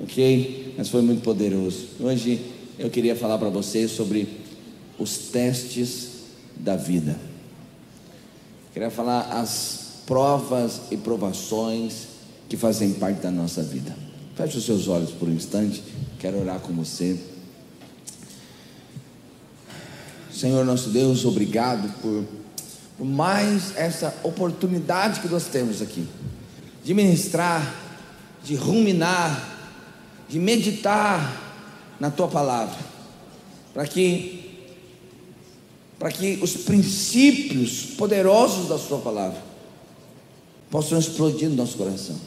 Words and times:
ok? 0.00 0.74
Mas 0.76 0.88
foi 0.88 1.02
muito 1.02 1.22
poderoso. 1.22 1.88
Hoje 2.00 2.40
eu 2.78 2.90
queria 2.90 3.16
falar 3.16 3.38
para 3.38 3.48
você 3.48 3.88
sobre 3.88 4.28
os 4.98 5.16
testes 5.16 6.08
da 6.56 6.76
vida. 6.76 7.18
Queria 8.72 8.90
falar 8.90 9.22
as 9.32 10.02
provas 10.06 10.82
e 10.90 10.96
provações 10.96 12.06
que 12.48 12.56
fazem 12.56 12.92
parte 12.94 13.20
da 13.20 13.30
nossa 13.30 13.62
vida. 13.62 13.94
Feche 14.36 14.58
os 14.58 14.64
seus 14.64 14.88
olhos 14.88 15.10
por 15.10 15.28
um 15.28 15.32
instante, 15.32 15.82
quero 16.18 16.40
orar 16.40 16.60
com 16.60 16.72
você. 16.72 17.18
Senhor 20.32 20.64
nosso 20.64 20.90
Deus, 20.90 21.24
obrigado 21.24 21.92
por, 22.00 22.24
por 22.96 23.04
mais 23.04 23.76
essa 23.76 24.14
oportunidade 24.22 25.20
que 25.20 25.28
nós 25.28 25.44
temos 25.44 25.82
aqui 25.82 26.06
de 26.84 26.94
ministrar, 26.94 27.74
de 28.42 28.54
ruminar, 28.54 29.51
de 30.32 30.38
meditar 30.38 31.94
na 32.00 32.10
tua 32.10 32.26
palavra, 32.26 32.78
para 33.74 33.86
que 33.86 34.38
para 35.98 36.10
que 36.10 36.40
os 36.42 36.56
princípios 36.56 37.84
poderosos 37.96 38.68
da 38.68 38.76
sua 38.76 38.98
palavra 38.98 39.40
possam 40.68 40.98
explodir 40.98 41.48
no 41.48 41.54
nosso 41.54 41.76
coração. 41.76 42.18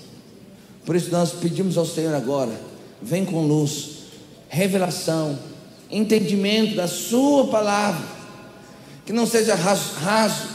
Por 0.86 0.96
isso 0.96 1.12
nós 1.12 1.34
pedimos 1.34 1.78
ao 1.78 1.86
Senhor 1.86 2.14
agora, 2.14 2.54
vem 3.02 3.26
com 3.26 3.46
luz, 3.46 4.04
revelação, 4.48 5.38
entendimento 5.92 6.76
da 6.76 6.88
sua 6.88 7.48
palavra, 7.48 8.08
que 9.06 9.12
não 9.12 9.26
seja 9.26 9.56
raso, 9.56 9.94
raso 9.96 10.48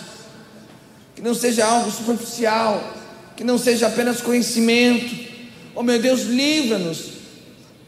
que 1.15 1.21
não 1.21 1.35
seja 1.35 1.67
algo 1.67 1.91
superficial, 1.91 2.95
que 3.37 3.45
não 3.45 3.59
seja 3.59 3.89
apenas 3.89 4.23
conhecimento. 4.23 5.15
Oh 5.75 5.83
meu 5.83 6.01
Deus, 6.01 6.23
livra-nos 6.23 7.20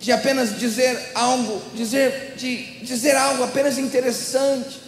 de 0.03 0.11
apenas 0.11 0.59
dizer 0.59 1.13
algo, 1.15 1.63
dizer, 1.77 2.35
de 2.37 2.81
dizer 2.85 3.15
algo 3.15 3.45
apenas 3.45 3.79
interessante, 3.79 4.81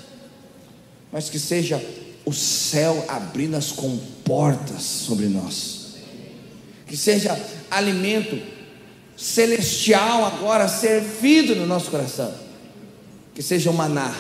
mas 1.12 1.30
que 1.30 1.38
seja 1.38 1.80
o 2.24 2.32
céu 2.32 3.04
abrindo 3.06 3.54
as 3.54 3.70
comportas 3.70 4.82
sobre 4.82 5.26
nós, 5.26 5.94
que 6.88 6.96
seja 6.96 7.40
alimento 7.70 8.42
celestial 9.16 10.24
agora 10.24 10.66
servido 10.66 11.54
no 11.54 11.64
nosso 11.64 11.92
coração, 11.92 12.34
que 13.32 13.42
seja 13.42 13.70
o 13.70 13.74
maná 13.74 14.12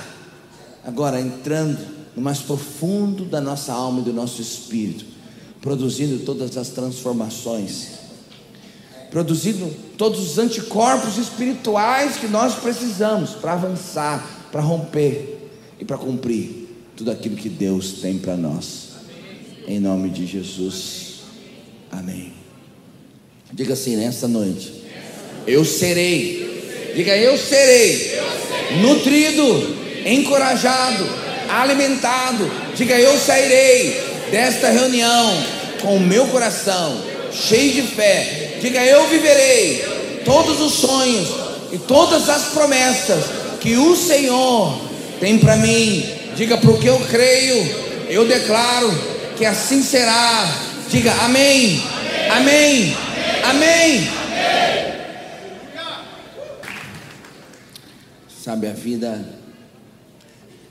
agora 0.84 1.20
entrando 1.20 1.84
no 2.14 2.22
mais 2.22 2.38
profundo 2.38 3.24
da 3.24 3.40
nossa 3.40 3.72
alma 3.72 3.98
e 3.98 4.04
do 4.04 4.12
nosso 4.12 4.40
espírito, 4.40 5.04
produzindo 5.60 6.24
todas 6.24 6.56
as 6.56 6.68
transformações 6.68 8.03
produzindo 9.14 9.72
todos 9.96 10.18
os 10.18 10.38
anticorpos 10.38 11.18
espirituais 11.18 12.16
que 12.16 12.26
nós 12.26 12.56
precisamos 12.56 13.30
para 13.30 13.52
avançar, 13.52 14.48
para 14.50 14.60
romper 14.60 15.38
e 15.78 15.84
para 15.84 15.96
cumprir 15.96 16.68
tudo 16.96 17.12
aquilo 17.12 17.36
que 17.36 17.48
Deus 17.48 18.00
tem 18.00 18.18
para 18.18 18.36
nós. 18.36 18.88
Em 19.68 19.78
nome 19.78 20.10
de 20.10 20.26
Jesus. 20.26 21.20
Amém. 21.92 22.32
Diga 23.52 23.74
assim 23.74 23.94
nessa 23.94 24.26
noite. 24.26 24.82
Eu 25.46 25.64
serei. 25.64 26.92
Diga 26.96 27.16
eu 27.16 27.38
serei. 27.38 28.18
Nutrido, 28.82 29.76
encorajado, 30.04 31.06
alimentado. 31.48 32.50
Diga 32.74 32.98
eu 32.98 33.16
sairei 33.16 33.92
desta 34.32 34.70
reunião 34.70 35.32
com 35.80 35.98
o 35.98 36.00
meu 36.00 36.26
coração 36.26 37.13
cheio 37.34 37.72
de 37.72 37.82
fé 37.82 38.44
Diga: 38.64 38.82
Eu 38.82 39.06
viverei 39.08 40.22
todos 40.24 40.58
os 40.58 40.72
sonhos 40.72 41.28
e 41.70 41.76
todas 41.76 42.30
as 42.30 42.44
promessas 42.54 43.22
que 43.60 43.76
o 43.76 43.94
Senhor 43.94 44.80
tem 45.20 45.38
para 45.38 45.54
mim. 45.58 46.02
Diga: 46.34 46.56
Porque 46.56 46.88
eu 46.88 46.98
creio, 47.00 47.62
eu 48.08 48.26
declaro 48.26 48.90
que 49.36 49.44
assim 49.44 49.82
será. 49.82 50.48
Diga: 50.88 51.12
Amém. 51.24 51.82
Amém. 52.30 52.96
Amém. 53.44 54.08
Sabe, 58.42 58.66
a 58.66 58.72
vida 58.72 59.22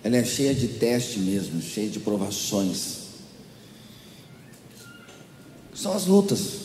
ela 0.04 0.18
é 0.18 0.24
cheia 0.24 0.56
de 0.56 0.68
teste 0.68 1.20
mesmo, 1.20 1.62
cheia 1.62 1.90
de 1.90 2.00
provações. 2.00 3.04
São 5.76 5.94
as 5.94 6.08
lutas. 6.08 6.63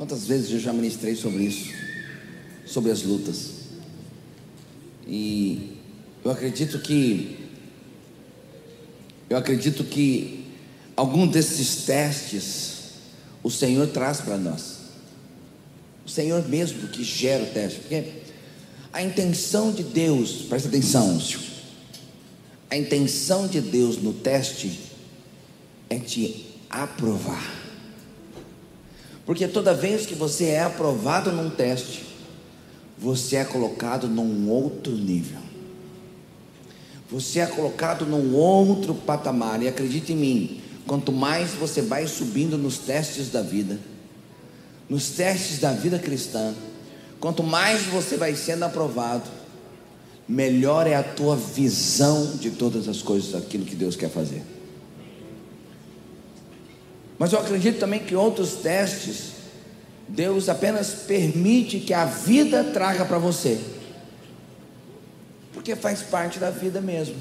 Quantas 0.00 0.26
vezes 0.26 0.50
eu 0.50 0.58
já 0.58 0.72
ministrei 0.72 1.14
sobre 1.14 1.42
isso, 1.42 1.70
sobre 2.64 2.90
as 2.90 3.02
lutas. 3.02 3.50
E 5.06 5.76
eu 6.24 6.30
acredito 6.30 6.78
que 6.78 7.50
eu 9.28 9.36
acredito 9.36 9.84
que 9.84 10.46
algum 10.96 11.26
desses 11.26 11.84
testes 11.84 12.92
o 13.42 13.50
Senhor 13.50 13.88
traz 13.88 14.22
para 14.22 14.38
nós. 14.38 14.76
O 16.06 16.08
Senhor 16.08 16.48
mesmo 16.48 16.88
que 16.88 17.04
gera 17.04 17.44
o 17.44 17.48
teste, 17.48 17.80
porque 17.80 18.04
a 18.94 19.02
intenção 19.02 19.70
de 19.70 19.82
Deus, 19.82 20.46
presta 20.48 20.68
atenção, 20.68 21.20
a 22.70 22.76
intenção 22.78 23.46
de 23.46 23.60
Deus 23.60 23.98
no 23.98 24.14
teste 24.14 24.80
é 25.90 25.98
te 25.98 26.46
aprovar. 26.70 27.59
Porque 29.30 29.46
toda 29.46 29.72
vez 29.72 30.06
que 30.06 30.14
você 30.16 30.46
é 30.46 30.62
aprovado 30.62 31.30
num 31.30 31.48
teste, 31.48 32.04
você 32.98 33.36
é 33.36 33.44
colocado 33.44 34.08
num 34.08 34.50
outro 34.50 34.90
nível. 34.90 35.38
Você 37.08 37.38
é 37.38 37.46
colocado 37.46 38.04
num 38.04 38.34
outro 38.34 38.92
patamar. 38.92 39.62
E 39.62 39.68
acredite 39.68 40.12
em 40.12 40.16
mim, 40.16 40.60
quanto 40.84 41.12
mais 41.12 41.50
você 41.50 41.80
vai 41.80 42.08
subindo 42.08 42.58
nos 42.58 42.78
testes 42.78 43.30
da 43.30 43.40
vida, 43.40 43.78
nos 44.88 45.10
testes 45.10 45.60
da 45.60 45.70
vida 45.70 46.00
cristã, 46.00 46.52
quanto 47.20 47.44
mais 47.44 47.82
você 47.82 48.16
vai 48.16 48.34
sendo 48.34 48.64
aprovado, 48.64 49.30
melhor 50.26 50.88
é 50.88 50.96
a 50.96 51.04
tua 51.04 51.36
visão 51.36 52.34
de 52.34 52.50
todas 52.50 52.88
as 52.88 53.00
coisas, 53.00 53.30
daquilo 53.30 53.64
que 53.64 53.76
Deus 53.76 53.94
quer 53.94 54.10
fazer. 54.10 54.42
Mas 57.20 57.34
eu 57.34 57.38
acredito 57.38 57.78
também 57.78 58.00
que 58.00 58.16
outros 58.16 58.54
testes, 58.54 59.32
Deus 60.08 60.48
apenas 60.48 60.88
permite 61.06 61.78
que 61.78 61.92
a 61.92 62.06
vida 62.06 62.64
traga 62.64 63.04
para 63.04 63.18
você, 63.18 63.60
porque 65.52 65.76
faz 65.76 66.00
parte 66.00 66.38
da 66.38 66.48
vida 66.48 66.80
mesmo, 66.80 67.16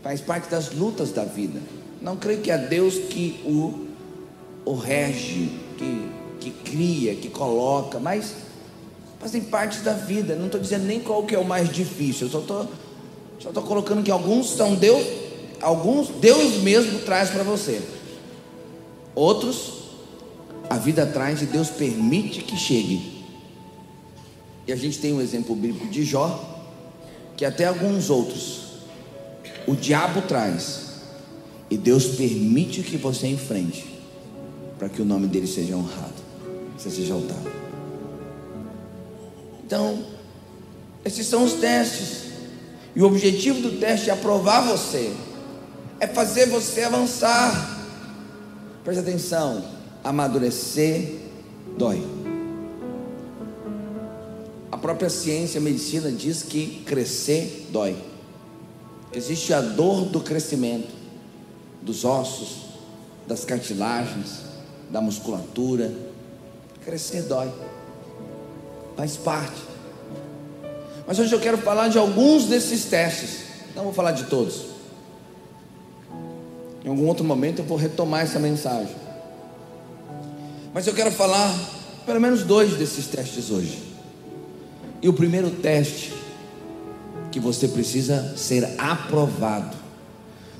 faz 0.00 0.20
parte 0.20 0.48
das 0.48 0.70
lutas 0.70 1.10
da 1.10 1.24
vida. 1.24 1.60
Não 2.00 2.16
creio 2.16 2.40
que 2.40 2.52
é 2.52 2.56
Deus 2.56 2.94
que 2.94 3.42
o, 3.44 3.88
o 4.64 4.76
rege, 4.76 5.50
que, 5.76 6.08
que 6.38 6.50
cria, 6.52 7.16
que 7.16 7.28
coloca, 7.28 7.98
mas 7.98 8.32
fazem 9.18 9.42
parte 9.42 9.80
da 9.80 9.94
vida. 9.94 10.36
Não 10.36 10.46
estou 10.46 10.60
dizendo 10.60 10.84
nem 10.84 11.00
qual 11.00 11.24
que 11.24 11.34
é 11.34 11.38
o 11.38 11.44
mais 11.44 11.68
difícil, 11.68 12.28
eu 12.28 12.30
só 12.30 12.38
estou 12.38 12.68
só 13.40 13.50
colocando 13.60 14.04
que 14.04 14.10
alguns 14.12 14.50
são 14.50 14.76
Deus, 14.76 15.04
alguns 15.60 16.10
Deus 16.10 16.62
mesmo 16.62 17.00
traz 17.00 17.30
para 17.30 17.42
você. 17.42 17.82
Outros, 19.14 19.84
a 20.68 20.76
vida 20.76 21.06
traz 21.06 21.42
e 21.42 21.46
Deus 21.46 21.68
permite 21.68 22.42
que 22.42 22.56
chegue. 22.56 23.24
E 24.66 24.72
a 24.72 24.76
gente 24.76 24.98
tem 24.98 25.12
um 25.12 25.20
exemplo 25.20 25.54
bíblico 25.54 25.86
de 25.86 26.04
Jó, 26.04 26.62
que 27.36 27.44
até 27.44 27.66
alguns 27.66 28.10
outros, 28.10 28.60
o 29.66 29.74
diabo 29.74 30.22
traz, 30.22 30.84
e 31.70 31.76
Deus 31.76 32.06
permite 32.16 32.82
que 32.82 32.96
você 32.96 33.26
enfrente, 33.26 33.86
para 34.78 34.88
que 34.88 35.02
o 35.02 35.04
nome 35.04 35.26
dele 35.26 35.46
seja 35.46 35.76
honrado, 35.76 36.14
você 36.76 36.90
seja 36.90 37.14
exaltado. 37.14 37.50
Então, 39.64 40.04
esses 41.04 41.26
são 41.26 41.44
os 41.44 41.54
testes, 41.54 42.24
e 42.94 43.02
o 43.02 43.06
objetivo 43.06 43.60
do 43.60 43.78
teste 43.78 44.10
é 44.10 44.12
aprovar 44.12 44.60
você, 44.62 45.12
é 46.00 46.06
fazer 46.06 46.46
você 46.46 46.82
avançar. 46.82 47.73
Preste 48.84 49.00
atenção: 49.00 49.64
amadurecer 50.04 51.16
dói. 51.78 52.06
A 54.70 54.76
própria 54.76 55.08
ciência, 55.08 55.58
a 55.58 55.62
medicina 55.62 56.12
diz 56.12 56.42
que 56.42 56.82
crescer 56.84 57.68
dói. 57.70 57.96
Existe 59.12 59.54
a 59.54 59.60
dor 59.60 60.04
do 60.06 60.20
crescimento 60.20 60.92
dos 61.80 62.04
ossos, 62.04 62.64
das 63.26 63.44
cartilagens, 63.44 64.42
da 64.90 65.00
musculatura. 65.00 65.90
Crescer 66.84 67.22
dói. 67.22 67.50
Faz 68.96 69.16
parte. 69.16 69.62
Mas 71.06 71.18
hoje 71.18 71.32
eu 71.34 71.40
quero 71.40 71.56
falar 71.58 71.88
de 71.88 71.96
alguns 71.96 72.44
desses 72.44 72.84
testes. 72.84 73.44
Não 73.74 73.84
vou 73.84 73.92
falar 73.92 74.12
de 74.12 74.24
todos. 74.24 74.73
Em 76.84 76.88
algum 76.88 77.06
outro 77.06 77.24
momento 77.24 77.60
eu 77.60 77.64
vou 77.64 77.78
retomar 77.78 78.20
essa 78.20 78.38
mensagem. 78.38 78.94
Mas 80.74 80.86
eu 80.86 80.92
quero 80.92 81.10
falar 81.10 81.52
pelo 82.04 82.20
menos 82.20 82.42
dois 82.42 82.76
desses 82.76 83.06
testes 83.06 83.50
hoje. 83.50 83.82
E 85.00 85.08
o 85.08 85.12
primeiro 85.12 85.50
teste 85.50 86.12
que 87.32 87.40
você 87.40 87.66
precisa 87.66 88.36
ser 88.36 88.68
aprovado. 88.78 89.76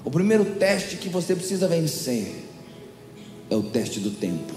O 0.05 0.11
primeiro 0.11 0.45
teste 0.57 0.97
que 0.97 1.09
você 1.09 1.35
precisa 1.35 1.69
vencer 1.69 2.45
é 3.51 3.57
o 3.57 3.63
teste 3.63 4.01
do 4.01 4.11
tempo. 4.11 4.55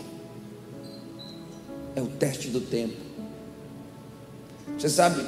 É 1.95 2.01
o 2.01 2.07
teste 2.07 2.47
do 2.49 2.61
tempo. 2.61 2.95
Você 4.77 4.89
sabe, 4.89 5.25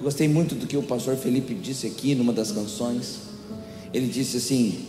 gostei 0.00 0.26
muito 0.26 0.54
do 0.54 0.66
que 0.66 0.76
o 0.76 0.82
pastor 0.82 1.16
Felipe 1.16 1.54
disse 1.54 1.86
aqui 1.86 2.14
numa 2.14 2.32
das 2.32 2.50
canções. 2.50 3.20
Ele 3.92 4.06
disse 4.06 4.38
assim: 4.38 4.86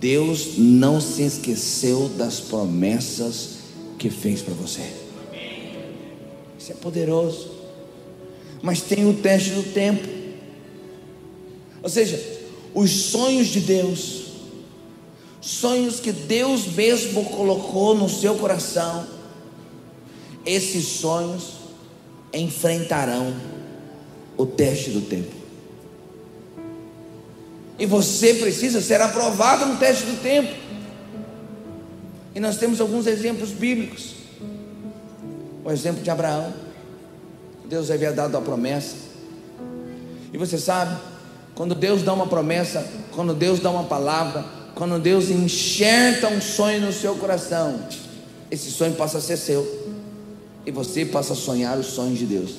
Deus 0.00 0.58
não 0.58 1.00
se 1.00 1.22
esqueceu 1.22 2.08
das 2.10 2.40
promessas 2.40 3.56
que 3.98 4.10
fez 4.10 4.42
para 4.42 4.54
você. 4.54 4.82
Isso 6.58 6.72
é 6.72 6.74
poderoso. 6.74 7.50
Mas 8.62 8.82
tem 8.82 9.08
o 9.08 9.14
teste 9.14 9.50
do 9.50 9.62
tempo. 9.72 10.06
Ou 11.82 11.88
seja, 11.88 12.20
os 12.74 12.90
sonhos 12.90 13.46
de 13.48 13.60
Deus, 13.60 14.24
sonhos 15.40 16.00
que 16.00 16.12
Deus 16.12 16.66
mesmo 16.66 17.24
colocou 17.24 17.94
no 17.94 18.08
seu 18.08 18.34
coração, 18.34 19.06
esses 20.44 20.84
sonhos 20.84 21.52
enfrentarão 22.32 23.34
o 24.36 24.44
teste 24.44 24.90
do 24.90 25.00
tempo. 25.00 25.45
E 27.78 27.84
você 27.84 28.34
precisa 28.34 28.80
ser 28.80 29.00
aprovado 29.00 29.66
no 29.66 29.76
teste 29.76 30.04
do 30.04 30.22
tempo. 30.22 30.54
E 32.34 32.40
nós 32.40 32.56
temos 32.56 32.80
alguns 32.80 33.06
exemplos 33.06 33.50
bíblicos. 33.50 34.14
O 35.64 35.70
exemplo 35.70 36.02
de 36.02 36.10
Abraão. 36.10 36.52
Deus 37.66 37.90
havia 37.90 38.12
dado 38.12 38.36
a 38.36 38.40
promessa. 38.40 38.94
E 40.32 40.38
você 40.38 40.58
sabe, 40.58 40.96
quando 41.54 41.74
Deus 41.74 42.02
dá 42.02 42.12
uma 42.12 42.26
promessa, 42.26 42.86
quando 43.12 43.34
Deus 43.34 43.60
dá 43.60 43.70
uma 43.70 43.84
palavra, 43.84 44.44
quando 44.74 44.98
Deus 44.98 45.30
enxerta 45.30 46.28
um 46.28 46.40
sonho 46.40 46.82
no 46.82 46.92
seu 46.92 47.16
coração, 47.16 47.80
esse 48.50 48.70
sonho 48.70 48.94
passa 48.94 49.18
a 49.18 49.20
ser 49.20 49.36
seu. 49.36 49.86
E 50.64 50.70
você 50.70 51.04
passa 51.04 51.32
a 51.32 51.36
sonhar 51.36 51.78
os 51.78 51.86
sonhos 51.86 52.18
de 52.18 52.26
Deus. 52.26 52.54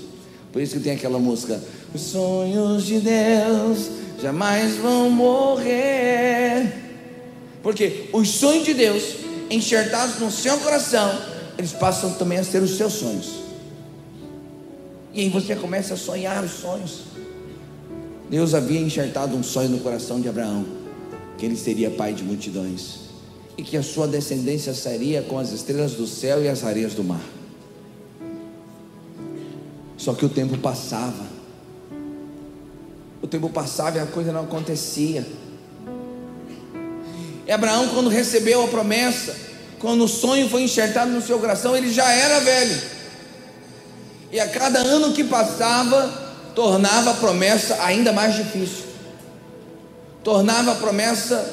Por 0.52 0.62
isso 0.62 0.78
que 0.78 0.84
tem 0.84 0.94
aquela 0.94 1.20
música: 1.20 1.62
Os 1.94 2.02
sonhos 2.02 2.86
de 2.86 3.00
Deus 3.00 3.90
jamais 4.22 4.76
vão 4.76 5.10
morrer. 5.10 6.74
Porque 7.62 8.10
os 8.14 8.30
sonhos 8.30 8.66
de 8.66 8.74
Deus, 8.74 9.04
enxertados 9.50 10.20
no 10.20 10.32
seu 10.32 10.58
coração, 10.60 11.20
eles 11.58 11.74
passam 11.74 12.14
também 12.14 12.38
a 12.38 12.44
ser 12.44 12.62
os 12.62 12.78
seus 12.78 12.94
sonhos. 12.94 13.40
E 15.14 15.22
aí 15.22 15.30
você 15.30 15.56
começa 15.56 15.96
a 15.96 15.98
sonhar 15.98 16.44
os 16.44 16.52
sonhos. 16.52 17.02
Deus 18.30 18.54
havia 18.54 18.80
enxertado 18.80 19.36
um 19.36 19.44
sonho 19.44 19.70
no 19.70 19.80
coração 19.80 20.20
de 20.20 20.28
Abraão, 20.28 20.66
que 21.38 21.46
ele 21.46 21.56
seria 21.56 21.90
pai 21.90 22.14
de 22.14 22.24
multidões, 22.24 23.00
e 23.58 23.64
que 23.64 23.78
a 23.78 23.84
sua 23.84 24.08
descendência 24.08 24.74
seria 24.74 25.22
com 25.22 25.40
as 25.40 25.52
estrelas 25.52 25.94
do 25.94 26.06
céu 26.06 26.44
e 26.44 26.48
as 26.48 26.64
areias 26.64 26.94
do 26.94 27.04
mar. 27.04 27.24
Só 29.98 30.14
que 30.14 30.26
o 30.26 30.30
tempo 30.30 30.58
passava. 30.58 31.37
O 33.22 33.28
tempo 33.28 33.50
passava 33.50 33.98
e 33.98 34.00
a 34.00 34.06
coisa 34.06 34.32
não 34.32 34.44
acontecia. 34.44 35.26
E 37.46 37.52
Abraão, 37.52 37.88
quando 37.90 38.10
recebeu 38.10 38.64
a 38.64 38.68
promessa, 38.68 39.36
quando 39.80 40.04
o 40.04 40.08
sonho 40.08 40.50
foi 40.50 40.64
enxertado 40.64 41.12
no 41.12 41.22
seu 41.22 41.40
coração, 41.40 41.76
ele 41.76 41.92
já 41.92 42.12
era 42.12 42.40
velho. 42.40 42.82
E 44.32 44.40
a 44.40 44.48
cada 44.50 44.80
ano 44.80 45.14
que 45.14 45.24
passava, 45.24 46.28
tornava 46.54 47.12
a 47.12 47.14
promessa 47.14 47.82
ainda 47.84 48.12
mais 48.12 48.36
difícil, 48.36 48.86
tornava 50.24 50.74
a 50.74 50.76
promessa 50.76 51.50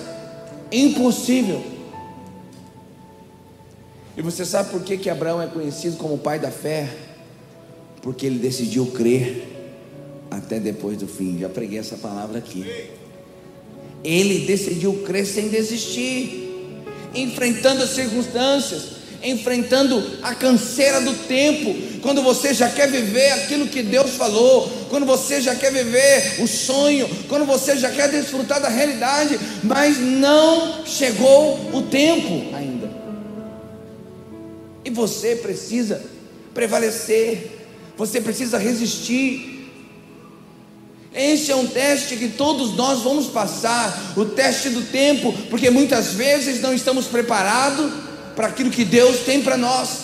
impossível. 0.73 1.65
E 4.17 4.23
você 4.23 4.45
sabe 4.45 4.71
por 4.71 4.83
que, 4.83 4.97
que 4.97 5.09
Abraão 5.09 5.41
é 5.41 5.47
conhecido 5.47 5.97
como 5.97 6.19
pai 6.19 6.39
da 6.39 6.51
fé? 6.51 6.89
Porque 8.03 8.27
ele 8.27 8.39
decidiu 8.39 8.87
crer 8.87 9.54
até 10.37 10.59
depois 10.59 10.99
do 10.99 11.07
fim. 11.07 11.39
Já 11.39 11.49
preguei 11.49 11.79
essa 11.79 11.97
palavra 11.97 12.39
aqui. 12.39 12.65
Ele 14.03 14.47
decidiu 14.47 15.03
crer 15.05 15.27
sem 15.27 15.49
desistir, 15.49 16.51
enfrentando 17.15 17.83
as 17.83 17.91
circunstâncias, 17.91 18.95
enfrentando 19.23 20.19
a 20.23 20.35
canseira 20.35 21.01
do 21.01 21.15
tempo, 21.27 21.75
quando 22.03 22.23
você 22.23 22.53
já 22.53 22.69
quer 22.69 22.91
viver 22.91 23.31
aquilo 23.31 23.67
que 23.67 23.83
Deus 23.83 24.11
falou, 24.11 24.71
quando 24.91 25.07
você 25.07 25.41
já 25.41 25.55
quer 25.55 25.73
viver 25.73 26.43
o 26.43 26.47
sonho, 26.47 27.09
quando 27.27 27.47
você 27.47 27.77
já 27.77 27.91
quer 27.91 28.11
desfrutar 28.11 28.61
da 28.61 28.69
realidade, 28.69 29.41
mas 29.63 29.99
não 29.99 30.85
chegou 30.85 31.71
o 31.73 31.83
tempo 31.83 32.55
ainda. 32.55 32.93
E 34.85 34.91
você 34.91 35.37
precisa 35.37 36.03
prevalecer, 36.53 37.51
você 37.97 38.21
precisa 38.21 38.59
resistir. 38.59 39.54
Este 41.15 41.53
é 41.53 41.57
um 41.57 41.67
teste 41.67 42.17
que 42.17 42.29
todos 42.29 42.75
nós 42.75 43.03
vamos 43.03 43.29
passar, 43.29 44.15
o 44.17 44.25
teste 44.25 44.69
do 44.71 44.83
tempo, 44.83 45.33
porque 45.49 45.71
muitas 45.71 46.15
vezes 46.15 46.61
não 46.61 46.75
estamos 46.75 47.07
preparados 47.07 47.93
para 48.35 48.49
aquilo 48.49 48.69
que 48.69 48.85
Deus 48.85 49.21
tem 49.21 49.41
para 49.41 49.57
nós. 49.57 50.01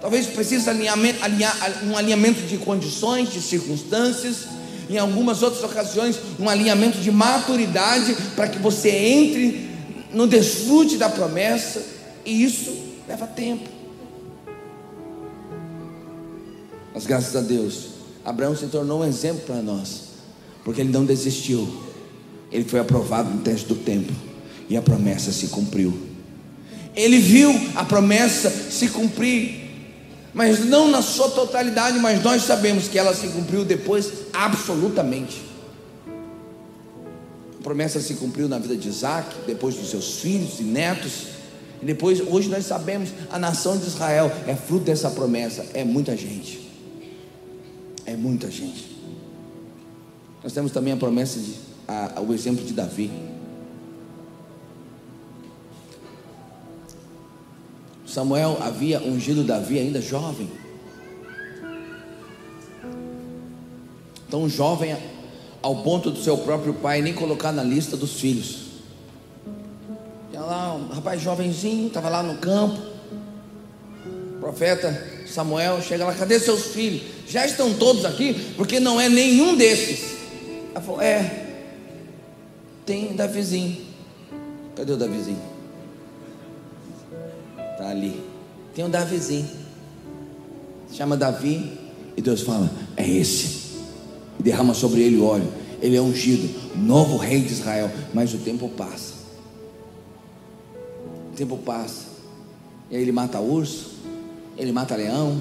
Talvez 0.00 0.26
precise 0.26 0.70
alinhamento, 0.70 1.22
alinhar, 1.22 1.54
um 1.84 1.94
alinhamento 1.94 2.40
de 2.42 2.56
condições, 2.56 3.30
de 3.30 3.42
circunstâncias, 3.42 4.46
em 4.88 4.96
algumas 4.96 5.42
outras 5.42 5.62
ocasiões, 5.62 6.18
um 6.40 6.48
alinhamento 6.48 6.96
de 6.98 7.10
maturidade 7.10 8.16
para 8.34 8.48
que 8.48 8.58
você 8.58 8.88
entre 8.88 9.68
no 10.14 10.26
desfrute 10.26 10.96
da 10.96 11.10
promessa, 11.10 11.84
e 12.24 12.42
isso 12.42 12.74
leva 13.06 13.26
tempo. 13.26 13.68
Mas 16.94 17.04
graças 17.04 17.36
a 17.36 17.42
Deus, 17.42 17.97
Abraão 18.28 18.54
se 18.54 18.66
tornou 18.66 19.00
um 19.00 19.04
exemplo 19.06 19.40
para 19.46 19.62
nós, 19.62 20.02
porque 20.62 20.82
ele 20.82 20.92
não 20.92 21.06
desistiu, 21.06 21.66
ele 22.52 22.64
foi 22.64 22.78
aprovado 22.78 23.30
no 23.30 23.40
teste 23.40 23.66
do 23.66 23.74
tempo, 23.74 24.12
e 24.68 24.76
a 24.76 24.82
promessa 24.82 25.32
se 25.32 25.46
cumpriu. 25.48 25.98
Ele 26.94 27.18
viu 27.18 27.50
a 27.74 27.86
promessa 27.86 28.50
se 28.50 28.88
cumprir, 28.88 29.70
mas 30.34 30.62
não 30.66 30.90
na 30.90 31.00
sua 31.00 31.30
totalidade, 31.30 31.98
mas 32.00 32.22
nós 32.22 32.42
sabemos 32.42 32.86
que 32.86 32.98
ela 32.98 33.14
se 33.14 33.28
cumpriu 33.28 33.64
depois 33.64 34.12
absolutamente. 34.34 35.40
A 37.58 37.62
promessa 37.62 37.98
se 37.98 38.12
cumpriu 38.12 38.46
na 38.46 38.58
vida 38.58 38.76
de 38.76 38.90
Isaac, 38.90 39.36
depois 39.46 39.74
dos 39.74 39.88
seus 39.88 40.18
filhos 40.20 40.60
e 40.60 40.64
netos. 40.64 41.28
E 41.80 41.86
depois, 41.86 42.20
hoje 42.20 42.50
nós 42.50 42.66
sabemos, 42.66 43.08
a 43.30 43.38
nação 43.38 43.78
de 43.78 43.86
Israel 43.86 44.30
é 44.46 44.54
fruto 44.54 44.84
dessa 44.84 45.08
promessa. 45.08 45.64
É 45.72 45.82
muita 45.82 46.14
gente. 46.14 46.67
É 48.08 48.16
muita 48.16 48.50
gente. 48.50 48.86
Nós 50.42 50.54
temos 50.54 50.72
também 50.72 50.94
a 50.94 50.96
promessa 50.96 51.38
de, 51.38 51.56
a, 51.86 52.22
o 52.22 52.32
exemplo 52.32 52.64
de 52.64 52.72
Davi. 52.72 53.10
Samuel 58.06 58.56
havia 58.62 58.98
ungido 59.02 59.44
Davi 59.44 59.78
ainda 59.78 60.00
jovem. 60.00 60.50
Tão 64.30 64.48
jovem 64.48 64.96
ao 65.60 65.82
ponto 65.82 66.10
do 66.10 66.18
seu 66.22 66.38
próprio 66.38 66.72
pai 66.72 67.02
nem 67.02 67.12
colocar 67.12 67.52
na 67.52 67.62
lista 67.62 67.94
dos 67.94 68.18
filhos. 68.18 68.68
Tinha 70.30 70.40
lá 70.40 70.74
um 70.74 70.88
rapaz 70.88 71.20
jovenzinho, 71.20 71.88
estava 71.88 72.08
lá 72.08 72.22
no 72.22 72.38
campo. 72.38 72.80
O 74.34 74.40
profeta 74.40 75.17
Samuel 75.32 75.80
chega 75.82 76.04
lá, 76.04 76.14
cadê 76.14 76.38
seus 76.40 76.66
filhos? 76.66 77.02
Já 77.28 77.46
estão 77.46 77.74
todos 77.74 78.04
aqui, 78.04 78.52
porque 78.56 78.80
não 78.80 79.00
é 79.00 79.08
nenhum 79.08 79.56
desses. 79.56 80.16
Ela 80.72 80.80
falou, 80.80 81.00
é, 81.00 81.46
tem 82.86 83.14
Davizinho. 83.14 83.76
Cadê 84.74 84.92
o 84.92 84.96
Davizinho? 84.96 85.42
Está 87.72 87.90
ali. 87.90 88.20
Tem 88.74 88.84
um 88.84 88.90
Davizinho. 88.90 89.48
Chama 90.92 91.16
Davi. 91.16 91.78
E 92.16 92.22
Deus 92.22 92.40
fala: 92.40 92.70
É 92.96 93.08
esse. 93.08 93.76
E 94.38 94.42
derrama 94.42 94.74
sobre 94.74 95.02
ele 95.02 95.16
o 95.16 95.24
óleo. 95.24 95.52
Ele 95.80 95.96
é 95.96 96.00
ungido, 96.00 96.48
novo 96.76 97.16
rei 97.16 97.40
de 97.40 97.52
Israel. 97.52 97.90
Mas 98.12 98.34
o 98.34 98.38
tempo 98.38 98.68
passa. 98.68 99.14
O 101.32 101.36
tempo 101.36 101.56
passa. 101.58 102.06
E 102.90 102.96
aí 102.96 103.02
ele 103.02 103.12
mata 103.12 103.38
urso. 103.38 103.98
Ele 104.58 104.72
mata 104.72 104.96
leão. 104.96 105.40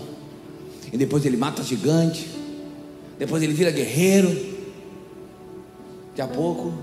E 0.94 0.98
depois 0.98 1.26
ele 1.26 1.36
mata 1.36 1.64
gigante. 1.64 2.30
Depois 3.18 3.44
ele 3.44 3.54
vira 3.54 3.72
guerreiro. 3.72 4.30
Daqui 6.10 6.22
a 6.22 6.28
pouco 6.28 6.74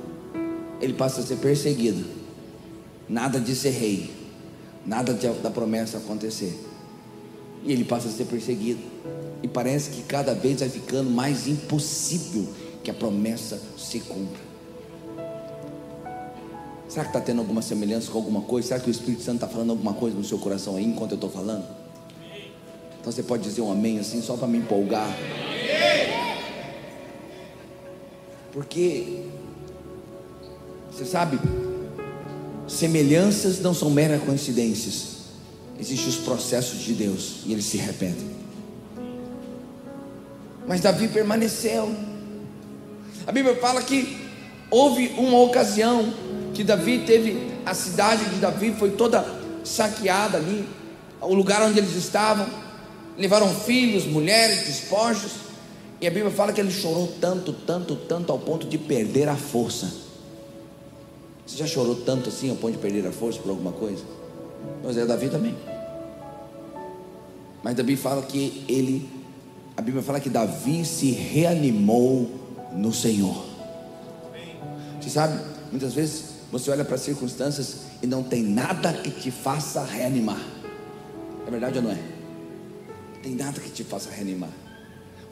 ele 0.80 0.92
passa 0.92 1.20
a 1.20 1.24
ser 1.24 1.36
perseguido. 1.36 2.04
Nada 3.08 3.40
de 3.40 3.54
ser 3.54 3.70
rei 3.70 4.24
nada 4.86 5.14
da 5.14 5.50
promessa 5.50 5.98
acontecer. 5.98 6.58
E 7.64 7.72
ele 7.72 7.84
passa 7.84 8.08
a 8.08 8.10
ser 8.10 8.26
perseguido. 8.26 8.80
E 9.42 9.48
parece 9.48 9.90
que 9.90 10.02
cada 10.02 10.34
vez 10.34 10.60
vai 10.60 10.68
ficando 10.68 11.10
mais 11.10 11.46
impossível 11.46 12.46
que 12.82 12.90
a 12.90 12.94
promessa 12.94 13.60
se 13.78 14.00
cumpra. 14.00 14.42
Será 16.88 17.04
que 17.04 17.10
está 17.10 17.20
tendo 17.20 17.40
alguma 17.40 17.62
semelhança 17.62 18.10
com 18.10 18.18
alguma 18.18 18.42
coisa? 18.42 18.68
Será 18.68 18.80
que 18.80 18.88
o 18.88 18.90
Espírito 18.90 19.22
Santo 19.22 19.36
está 19.36 19.48
falando 19.48 19.70
alguma 19.70 19.94
coisa 19.94 20.16
no 20.16 20.24
seu 20.24 20.38
coração 20.38 20.76
aí 20.76 20.84
enquanto 20.84 21.12
eu 21.12 21.16
estou 21.16 21.30
falando? 21.30 21.83
Então 23.04 23.12
você 23.12 23.22
pode 23.22 23.42
dizer 23.42 23.60
um 23.60 23.70
amém 23.70 23.98
assim 23.98 24.22
só 24.22 24.34
para 24.34 24.48
me 24.48 24.56
empolgar. 24.56 25.14
Porque 28.50 29.24
você 30.90 31.04
sabe, 31.04 31.38
semelhanças 32.66 33.60
não 33.60 33.74
são 33.74 33.90
meras 33.90 34.22
coincidências. 34.22 35.16
Existem 35.78 36.08
os 36.08 36.16
processos 36.16 36.78
de 36.80 36.94
Deus 36.94 37.42
e 37.44 37.52
eles 37.52 37.66
se 37.66 37.76
repetem. 37.76 38.26
Mas 40.66 40.80
Davi 40.80 41.06
permaneceu. 41.06 41.94
A 43.26 43.32
Bíblia 43.32 43.54
fala 43.56 43.82
que 43.82 44.16
houve 44.70 45.08
uma 45.18 45.40
ocasião 45.40 46.10
que 46.54 46.64
Davi 46.64 47.00
teve, 47.00 47.52
a 47.66 47.74
cidade 47.74 48.24
de 48.30 48.36
Davi 48.36 48.74
foi 48.78 48.92
toda 48.92 49.26
saqueada 49.62 50.38
ali, 50.38 50.66
o 51.20 51.34
lugar 51.34 51.60
onde 51.60 51.78
eles 51.78 51.94
estavam, 51.96 52.63
levaram 53.16 53.48
filhos, 53.48 54.04
mulheres, 54.06 54.66
despojos, 54.66 55.32
e 56.00 56.06
a 56.06 56.10
Bíblia 56.10 56.30
fala 56.30 56.52
que 56.52 56.60
ele 56.60 56.70
chorou 56.70 57.06
tanto, 57.20 57.52
tanto, 57.52 57.96
tanto 57.96 58.32
ao 58.32 58.38
ponto 58.38 58.66
de 58.66 58.76
perder 58.76 59.28
a 59.28 59.36
força. 59.36 59.90
Você 61.46 61.56
já 61.56 61.66
chorou 61.66 61.96
tanto 61.96 62.28
assim 62.28 62.50
ao 62.50 62.56
ponto 62.56 62.72
de 62.72 62.78
perder 62.78 63.06
a 63.06 63.12
força 63.12 63.40
por 63.40 63.50
alguma 63.50 63.72
coisa? 63.72 64.02
Mas 64.82 64.96
é 64.96 65.06
Davi 65.06 65.28
também. 65.28 65.54
Mas 67.62 67.74
Davi 67.74 67.96
fala 67.96 68.22
que 68.22 68.64
ele, 68.68 69.08
a 69.76 69.82
Bíblia 69.82 70.02
fala 70.02 70.20
que 70.20 70.28
Davi 70.28 70.84
se 70.84 71.10
reanimou 71.10 72.30
no 72.72 72.92
Senhor. 72.92 73.44
Você 75.00 75.10
sabe, 75.10 75.38
muitas 75.70 75.94
vezes 75.94 76.24
você 76.50 76.70
olha 76.70 76.84
para 76.84 76.96
as 76.96 77.02
circunstâncias 77.02 77.76
e 78.02 78.06
não 78.06 78.22
tem 78.22 78.42
nada 78.42 78.92
que 78.92 79.10
te 79.10 79.30
faça 79.30 79.82
reanimar. 79.82 80.40
É 81.46 81.50
verdade 81.50 81.78
ou 81.78 81.84
não 81.84 81.90
é? 81.90 82.13
Tem 83.24 83.34
nada 83.34 83.58
que 83.58 83.70
te 83.70 83.82
faça 83.82 84.10
reanimar. 84.10 84.50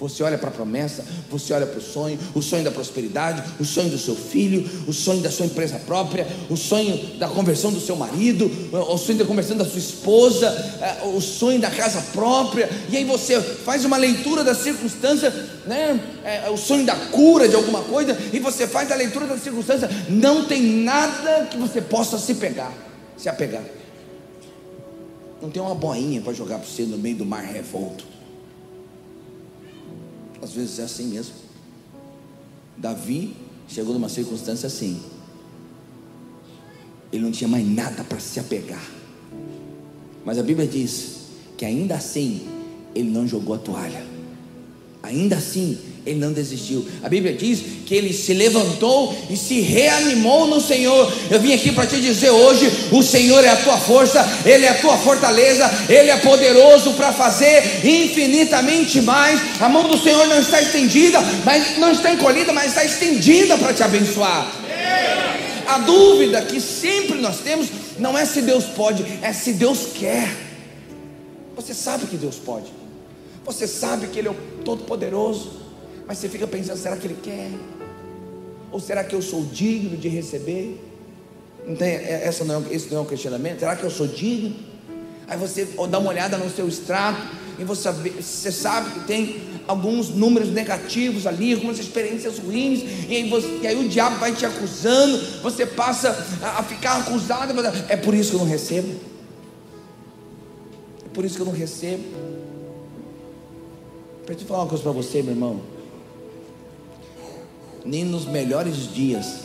Você 0.00 0.22
olha 0.22 0.38
para 0.38 0.48
a 0.48 0.52
promessa, 0.52 1.04
você 1.30 1.52
olha 1.52 1.66
para 1.66 1.78
o 1.78 1.82
sonho, 1.82 2.18
o 2.34 2.40
sonho 2.40 2.64
da 2.64 2.70
prosperidade, 2.70 3.44
o 3.60 3.64
sonho 3.66 3.90
do 3.90 3.98
seu 3.98 4.16
filho, 4.16 4.68
o 4.88 4.94
sonho 4.94 5.20
da 5.20 5.30
sua 5.30 5.44
empresa 5.44 5.78
própria, 5.78 6.26
o 6.48 6.56
sonho 6.56 7.18
da 7.18 7.28
conversão 7.28 7.70
do 7.70 7.78
seu 7.78 7.94
marido, 7.94 8.50
o 8.72 8.96
sonho 8.96 9.18
da 9.18 9.26
conversão 9.26 9.58
da 9.58 9.66
sua 9.66 9.78
esposa, 9.78 10.48
é, 10.80 11.06
o 11.06 11.20
sonho 11.20 11.60
da 11.60 11.70
casa 11.70 12.00
própria, 12.14 12.68
e 12.88 12.96
aí 12.96 13.04
você 13.04 13.40
faz 13.40 13.84
uma 13.84 13.98
leitura 13.98 14.42
da 14.42 14.54
circunstância, 14.54 15.30
né? 15.66 16.00
É, 16.24 16.48
o 16.48 16.56
sonho 16.56 16.86
da 16.86 16.96
cura 16.96 17.46
de 17.46 17.54
alguma 17.54 17.82
coisa, 17.82 18.18
e 18.32 18.40
você 18.40 18.66
faz 18.66 18.90
a 18.90 18.94
leitura 18.94 19.26
da 19.26 19.36
circunstância, 19.36 19.88
não 20.08 20.46
tem 20.46 20.62
nada 20.62 21.46
que 21.50 21.58
você 21.58 21.82
possa 21.82 22.18
se 22.18 22.34
pegar, 22.36 22.72
se 23.18 23.28
apegar. 23.28 23.62
Não 25.42 25.50
tem 25.50 25.60
uma 25.60 25.74
boinha 25.74 26.20
para 26.20 26.32
jogar 26.32 26.60
para 26.60 26.68
você 26.68 26.84
no 26.84 26.96
meio 26.96 27.16
do 27.16 27.26
mar 27.26 27.42
revolto. 27.42 28.06
Às 30.40 30.52
vezes 30.52 30.78
é 30.78 30.84
assim 30.84 31.08
mesmo. 31.08 31.34
Davi 32.78 33.34
chegou 33.66 33.92
numa 33.92 34.08
circunstância 34.08 34.68
assim. 34.68 35.02
Ele 37.12 37.24
não 37.24 37.32
tinha 37.32 37.48
mais 37.48 37.66
nada 37.66 38.04
para 38.04 38.20
se 38.20 38.38
apegar. 38.38 38.88
Mas 40.24 40.38
a 40.38 40.44
Bíblia 40.44 40.66
diz 40.66 41.22
que 41.56 41.64
ainda 41.64 41.96
assim 41.96 42.46
ele 42.94 43.10
não 43.10 43.26
jogou 43.26 43.56
a 43.56 43.58
toalha. 43.58 44.06
Ainda 45.02 45.36
assim 45.36 45.76
ele 46.04 46.18
não 46.18 46.32
desistiu. 46.32 46.84
A 47.00 47.08
Bíblia 47.08 47.32
diz 47.32 47.60
que 47.86 47.94
ele 47.94 48.12
se 48.12 48.34
levantou 48.34 49.16
e 49.30 49.36
se 49.36 49.60
reanimou 49.60 50.48
no 50.48 50.60
Senhor. 50.60 51.12
Eu 51.30 51.40
vim 51.40 51.54
aqui 51.54 51.70
para 51.70 51.86
te 51.86 52.00
dizer 52.00 52.30
hoje: 52.30 52.88
o 52.90 53.02
Senhor 53.02 53.44
é 53.44 53.50
a 53.50 53.56
tua 53.56 53.78
força, 53.78 54.28
Ele 54.44 54.64
é 54.64 54.70
a 54.70 54.80
tua 54.80 54.96
fortaleza, 54.98 55.70
Ele 55.88 56.10
é 56.10 56.16
poderoso 56.16 56.92
para 56.94 57.12
fazer 57.12 57.86
infinitamente 57.86 59.00
mais. 59.00 59.40
A 59.60 59.68
mão 59.68 59.84
do 59.84 59.96
Senhor 59.96 60.26
não 60.26 60.40
está 60.40 60.60
estendida, 60.60 61.20
mas 61.44 61.78
não 61.78 61.92
está 61.92 62.12
encolhida, 62.12 62.52
mas 62.52 62.66
está 62.66 62.84
estendida 62.84 63.56
para 63.56 63.72
te 63.72 63.84
abençoar. 63.84 64.50
A 65.68 65.78
dúvida 65.78 66.42
que 66.42 66.60
sempre 66.60 67.20
nós 67.20 67.38
temos 67.38 67.68
não 67.98 68.18
é 68.18 68.24
se 68.24 68.42
Deus 68.42 68.64
pode, 68.64 69.06
é 69.22 69.32
se 69.32 69.52
Deus 69.52 69.86
quer. 69.94 70.28
Você 71.54 71.72
sabe 71.72 72.06
que 72.06 72.16
Deus 72.16 72.36
pode. 72.36 72.66
Você 73.44 73.68
sabe 73.68 74.08
que 74.08 74.18
Ele 74.18 74.28
é 74.28 74.30
o 74.32 74.36
Todo-Poderoso. 74.64 75.61
Mas 76.12 76.18
você 76.18 76.28
fica 76.28 76.46
pensando: 76.46 76.76
será 76.76 76.94
que 76.94 77.06
ele 77.06 77.16
quer? 77.22 77.50
Ou 78.70 78.78
será 78.78 79.02
que 79.02 79.14
eu 79.14 79.22
sou 79.22 79.46
digno 79.46 79.96
de 79.96 80.08
receber? 80.08 80.78
Não 81.66 81.74
tem, 81.74 81.88
é, 81.88 82.24
essa 82.26 82.44
não 82.44 82.56
é, 82.56 82.74
esse 82.74 82.90
não 82.90 82.98
é 82.98 83.00
um 83.00 83.06
questionamento? 83.06 83.60
Será 83.60 83.74
que 83.74 83.82
eu 83.82 83.90
sou 83.90 84.06
digno? 84.06 84.54
Aí 85.26 85.38
você 85.38 85.66
dá 85.88 85.98
uma 85.98 86.10
olhada 86.10 86.36
no 86.36 86.50
seu 86.50 86.68
extrato 86.68 87.18
e 87.58 87.64
você, 87.64 87.90
você 87.90 88.52
sabe 88.52 88.90
que 88.90 89.06
tem 89.06 89.40
alguns 89.66 90.10
números 90.10 90.50
negativos 90.50 91.26
ali, 91.26 91.54
algumas 91.54 91.78
experiências 91.78 92.38
ruins, 92.38 92.82
e 93.08 93.16
aí, 93.16 93.30
você, 93.30 93.60
e 93.62 93.66
aí 93.66 93.82
o 93.82 93.88
diabo 93.88 94.16
vai 94.16 94.34
te 94.34 94.44
acusando, 94.44 95.16
você 95.40 95.64
passa 95.64 96.10
a, 96.42 96.58
a 96.58 96.62
ficar 96.62 96.98
acusado, 96.98 97.54
é 97.88 97.96
por 97.96 98.12
isso 98.12 98.32
que 98.32 98.36
eu 98.36 98.40
não 98.40 98.46
recebo. 98.46 99.00
É 101.06 101.08
por 101.14 101.24
isso 101.24 101.36
que 101.36 101.40
eu 101.40 101.46
não 101.46 101.54
recebo. 101.54 102.04
Para 104.26 104.34
te 104.34 104.44
falar 104.44 104.64
uma 104.64 104.68
coisa 104.68 104.82
para 104.82 104.92
você, 104.92 105.22
meu 105.22 105.32
irmão 105.32 105.81
nem 107.84 108.04
nos 108.04 108.26
melhores 108.26 108.92
dias, 108.92 109.40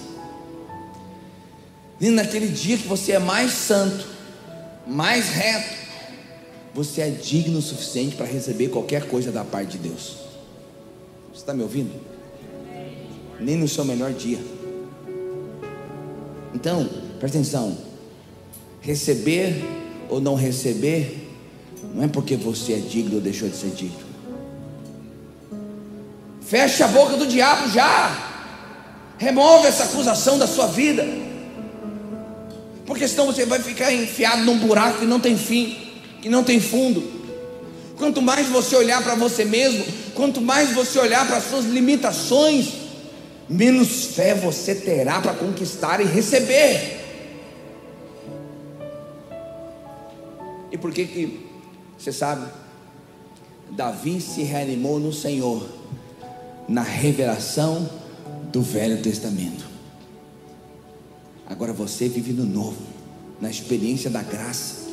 nem 1.99 2.11
naquele 2.11 2.47
dia 2.47 2.77
que 2.77 2.87
você 2.87 3.13
é 3.13 3.19
mais 3.19 3.51
santo, 3.51 4.05
mais 4.85 5.29
reto, 5.29 5.75
você 6.73 7.01
é 7.01 7.09
digno 7.09 7.57
o 7.57 7.61
suficiente 7.61 8.15
para 8.15 8.25
receber 8.25 8.69
qualquer 8.69 9.07
coisa 9.07 9.31
da 9.31 9.43
parte 9.43 9.77
de 9.77 9.89
Deus. 9.89 10.17
Você 11.33 11.39
está 11.39 11.53
me 11.53 11.63
ouvindo? 11.63 11.91
Nem 13.39 13.55
no 13.55 13.67
seu 13.67 13.83
melhor 13.83 14.13
dia. 14.13 14.39
Então, 16.53 16.87
presta 17.19 17.37
atenção: 17.37 17.77
receber 18.81 19.63
ou 20.09 20.21
não 20.21 20.35
receber, 20.35 21.29
não 21.93 22.03
é 22.03 22.07
porque 22.07 22.35
você 22.35 22.73
é 22.73 22.79
digno 22.79 23.15
ou 23.15 23.21
deixou 23.21 23.49
de 23.49 23.55
ser 23.55 23.71
digno. 23.71 24.06
Feche 26.47 26.81
a 26.81 26.87
boca 26.87 27.17
do 27.17 27.27
diabo 27.27 27.69
já. 27.69 28.25
Remove 29.17 29.67
essa 29.67 29.83
acusação 29.83 30.37
da 30.37 30.47
sua 30.47 30.67
vida. 30.67 31.05
Porque 32.85 33.05
senão 33.05 33.25
você 33.25 33.45
vai 33.45 33.59
ficar 33.59 33.91
enfiado 33.91 34.43
num 34.43 34.57
buraco 34.57 34.99
que 34.99 35.05
não 35.05 35.19
tem 35.19 35.37
fim, 35.37 35.77
que 36.21 36.29
não 36.29 36.45
tem 36.45 36.61
fundo. 36.61 37.03
Quanto 37.97 38.21
mais 38.21 38.47
você 38.47 38.77
olhar 38.77 39.03
para 39.03 39.15
você 39.15 39.43
mesmo, 39.43 39.83
quanto 40.15 40.39
mais 40.39 40.71
você 40.71 40.97
olhar 40.99 41.27
para 41.27 41.37
as 41.37 41.49
suas 41.49 41.65
limitações, 41.65 42.69
menos 43.49 44.15
fé 44.15 44.33
você 44.33 44.73
terá 44.73 45.19
para 45.19 45.33
conquistar 45.33 45.99
e 45.99 46.05
receber. 46.05 46.97
E 50.71 50.77
por 50.77 50.93
que 50.93 51.05
que 51.05 51.45
você 51.97 52.13
sabe? 52.13 52.45
Davi 53.71 54.21
se 54.21 54.43
reanimou 54.43 54.97
no 54.97 55.11
Senhor 55.11 55.67
na 56.67 56.81
revelação 56.81 57.89
do 58.51 58.61
Velho 58.61 59.01
Testamento. 59.01 59.65
Agora 61.45 61.71
você 61.71 62.09
vive 62.09 62.33
no 62.33 62.45
novo, 62.45 62.81
na 63.39 63.49
experiência 63.49 64.09
da 64.09 64.21
graça. 64.21 64.87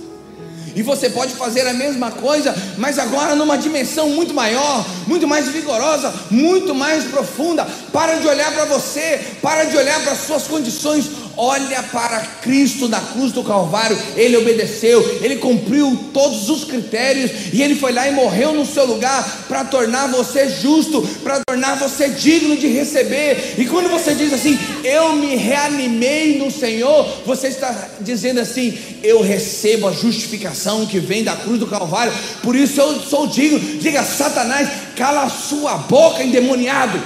E 0.77 0.83
você 0.83 1.09
pode 1.09 1.35
fazer 1.35 1.67
a 1.67 1.73
mesma 1.73 2.11
coisa, 2.11 2.55
mas 2.79 2.99
agora 2.99 3.37
numa 3.37 3.57
dimensão 3.57 4.11
muito 4.11 4.35
maior, 4.35 4.85
muito 5.07 5.27
mais 5.27 5.49
vigorosa, 5.49 6.13
muito 6.31 6.75
mais 6.75 7.05
profunda. 7.05 7.65
Para 7.93 8.17
de 8.19 8.27
olhar 8.27 8.53
para 8.53 8.65
você, 8.65 9.21
para 9.41 9.65
de 9.65 9.77
olhar 9.77 10.01
para 10.03 10.13
as 10.13 10.21
suas 10.21 10.45
condições, 10.49 11.09
olha 11.37 11.83
para 11.83 12.21
Cristo 12.43 12.89
na 12.89 13.01
cruz 13.01 13.33
do 13.33 13.43
Calvário, 13.43 13.99
ele 14.17 14.37
obedeceu, 14.37 15.21
ele 15.23 15.37
cumpriu 15.37 16.11
todos 16.13 16.49
os 16.49 16.65
critérios 16.65 17.31
e 17.53 17.63
ele 17.63 17.75
foi 17.75 17.93
lá 17.93 18.09
e 18.09 18.13
morreu 18.13 18.53
no 18.53 18.67
seu 18.67 18.87
lugar 18.87 19.45
para 19.49 19.65
tornar 19.65 20.09
você 20.09 20.49
justo, 20.49 21.03
para 21.23 21.41
tornar 21.47 21.77
você 21.77 22.09
digno 22.09 22.57
de 22.57 22.67
receber. 22.69 23.55
E 23.59 23.67
quando 23.67 23.89
você 23.89 24.15
diz 24.15 24.33
assim, 24.33 24.59
eu 24.83 25.15
me 25.17 25.37
reanimei 25.37 26.39
no 26.39 26.51
Senhor, 26.51 27.23
você 27.25 27.49
está 27.49 27.89
dizendo 28.01 28.41
assim, 28.41 28.77
eu 29.03 29.23
recebo 29.23 29.89
a 29.89 29.93
justificação 29.93 30.87
que 30.87 30.99
vem 30.99 31.25
da 31.25 31.37
cruz 31.37 31.59
do 31.59 31.67
Calvário, 31.67 32.13
por 32.43 32.57
isso 32.57 32.81
eu 32.81 33.01
sou 33.01 33.27
digno. 33.27 33.59
Diga, 33.79 34.03
Satanás, 34.03 34.69
cala 34.97 35.25
a 35.25 35.31
sua 35.31 35.77
boca, 35.77 36.23
endemoniado. 36.23 37.01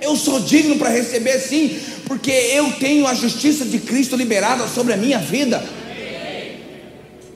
Eu 0.00 0.16
sou 0.16 0.40
digno 0.40 0.76
para 0.76 0.88
receber 0.88 1.38
sim, 1.38 1.78
porque 2.10 2.32
eu 2.32 2.72
tenho 2.72 3.06
a 3.06 3.14
justiça 3.14 3.64
de 3.64 3.78
Cristo 3.78 4.16
liberada 4.16 4.66
sobre 4.66 4.92
a 4.92 4.96
minha 4.96 5.20
vida. 5.20 5.62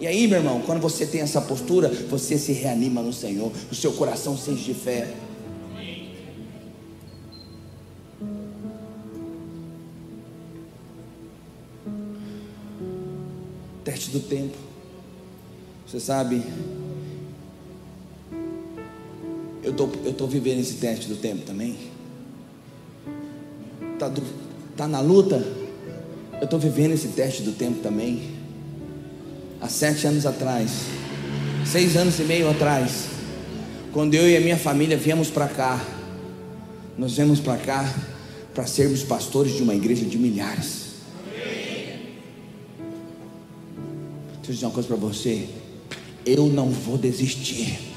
E 0.01 0.05
aí, 0.05 0.27
meu 0.27 0.39
irmão, 0.39 0.63
quando 0.67 0.81
você 0.81 1.07
tem 1.07 1.21
essa 1.21 1.41
postura, 1.41 1.89
você 2.11 2.37
se 2.37 2.51
reanima 2.51 3.01
no 3.01 3.13
Senhor, 3.13 3.53
o 3.71 3.75
seu 3.77 3.93
coração 3.93 4.37
se 4.37 4.51
enche 4.51 4.65
de 4.65 4.75
fé. 4.75 5.15
Teste 13.85 14.11
do 14.11 14.19
tempo. 14.19 14.57
Você 15.87 16.01
sabe, 16.01 16.43
eu 19.63 19.73
tô, 19.73 19.89
eu 20.05 20.13
tô 20.13 20.27
vivendo 20.27 20.59
esse 20.59 20.75
teste 20.75 21.07
do 21.07 21.15
tempo 21.15 21.43
também. 21.47 21.77
Tá, 24.01 24.11
do, 24.75 24.77
tá 24.77 24.89
na 24.89 25.01
luta? 25.01 25.37
Eu 26.39 26.45
estou 26.45 26.59
vivendo 26.59 26.93
esse 26.93 27.09
teste 27.09 27.43
do 27.43 27.53
tempo 27.53 27.81
também. 27.81 28.35
Há 29.61 29.69
sete 29.69 30.07
anos 30.07 30.27
atrás, 30.27 30.71
seis 31.65 31.97
anos 31.97 32.19
e 32.19 32.25
meio 32.25 32.51
atrás, 32.51 33.07
quando 33.93 34.15
eu 34.15 34.29
e 34.29 34.37
a 34.37 34.41
minha 34.41 34.59
família 34.59 34.97
viemos 34.97 35.31
para 35.31 35.49
cá, 35.49 35.83
nós 36.99 37.15
viemos 37.15 37.41
para 37.41 37.57
cá 37.57 37.95
para 38.53 38.67
sermos 38.67 39.03
pastores 39.03 39.55
de 39.55 39.63
uma 39.63 39.75
igreja 39.75 40.05
de 40.05 40.19
milhares. 40.19 40.85
Deixa 44.37 44.51
eu 44.51 44.55
dizer 44.55 44.67
uma 44.67 44.73
coisa 44.73 44.89
para 44.89 44.97
você. 44.97 45.49
Eu 46.27 46.47
não 46.47 46.69
vou 46.69 46.99
desistir 46.99 47.94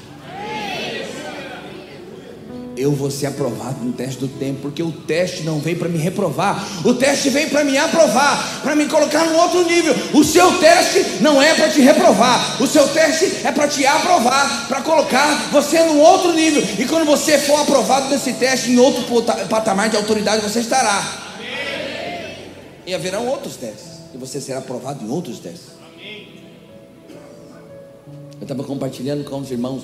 eu 2.78 2.92
vou 2.92 3.10
ser 3.10 3.26
aprovado 3.26 3.84
no 3.84 3.92
teste 3.92 4.20
do 4.20 4.28
tempo, 4.28 4.60
porque 4.62 4.82
o 4.82 4.92
teste 4.92 5.42
não 5.42 5.58
vem 5.58 5.74
para 5.74 5.88
me 5.88 5.98
reprovar, 5.98 6.64
o 6.84 6.94
teste 6.94 7.28
vem 7.28 7.48
para 7.48 7.64
me 7.64 7.76
aprovar, 7.76 8.60
para 8.62 8.76
me 8.76 8.86
colocar 8.86 9.24
num 9.24 9.36
outro 9.36 9.64
nível. 9.64 9.94
O 10.14 10.22
seu 10.22 10.58
teste 10.58 11.20
não 11.20 11.42
é 11.42 11.54
para 11.54 11.68
te 11.68 11.80
reprovar, 11.80 12.62
o 12.62 12.66
seu 12.66 12.86
teste 12.88 13.44
é 13.44 13.50
para 13.50 13.66
te 13.66 13.84
aprovar, 13.84 14.68
para 14.68 14.80
colocar 14.82 15.50
você 15.50 15.82
num 15.84 15.98
outro 16.00 16.32
nível. 16.32 16.62
E 16.78 16.86
quando 16.86 17.04
você 17.04 17.38
for 17.38 17.60
aprovado 17.60 18.08
nesse 18.08 18.32
teste, 18.34 18.70
em 18.70 18.78
outro 18.78 19.02
patamar 19.48 19.88
de 19.88 19.96
autoridade 19.96 20.42
você 20.42 20.60
estará. 20.60 21.26
E 22.86 22.94
haverão 22.94 23.26
outros 23.26 23.56
testes, 23.56 23.98
e 24.14 24.18
você 24.18 24.40
será 24.40 24.60
aprovado 24.60 25.04
em 25.04 25.10
outros 25.10 25.38
testes. 25.40 25.78
Eu 28.40 28.42
estava 28.42 28.62
compartilhando 28.62 29.24
com 29.24 29.40
os 29.40 29.50
irmãos 29.50 29.82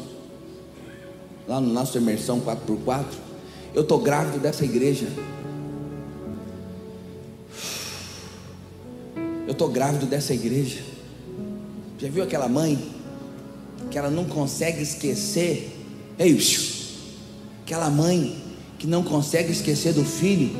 lá 1.46 1.60
no 1.60 1.72
nosso 1.72 1.98
imersão 1.98 2.40
4x4. 2.40 3.04
Eu 3.74 3.82
estou 3.82 3.98
grávido 3.98 4.38
dessa 4.38 4.64
igreja. 4.64 5.06
Eu 9.46 9.52
estou 9.52 9.68
grávido 9.68 10.06
dessa 10.06 10.32
igreja. 10.32 10.80
Já 11.98 12.08
viu 12.08 12.22
aquela 12.22 12.48
mãe 12.48 12.78
que 13.90 13.98
ela 13.98 14.10
não 14.10 14.24
consegue 14.24 14.82
esquecer? 14.82 15.76
Ei, 16.18 16.38
aquela 17.62 17.90
mãe 17.90 18.42
que 18.78 18.86
não 18.86 19.02
consegue 19.02 19.52
esquecer 19.52 19.92
do 19.92 20.04
filho, 20.04 20.54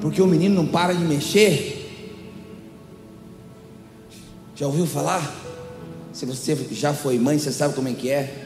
porque 0.00 0.20
o 0.20 0.26
menino 0.26 0.54
não 0.54 0.66
para 0.66 0.92
de 0.92 1.04
mexer. 1.04 1.80
Já 4.54 4.66
ouviu 4.66 4.86
falar? 4.86 5.42
Se 6.12 6.24
você 6.24 6.54
já 6.70 6.94
foi 6.94 7.18
mãe, 7.18 7.38
você 7.38 7.50
sabe 7.50 7.74
como 7.74 7.88
é 7.88 7.92
que 7.92 8.08
é. 8.08 8.43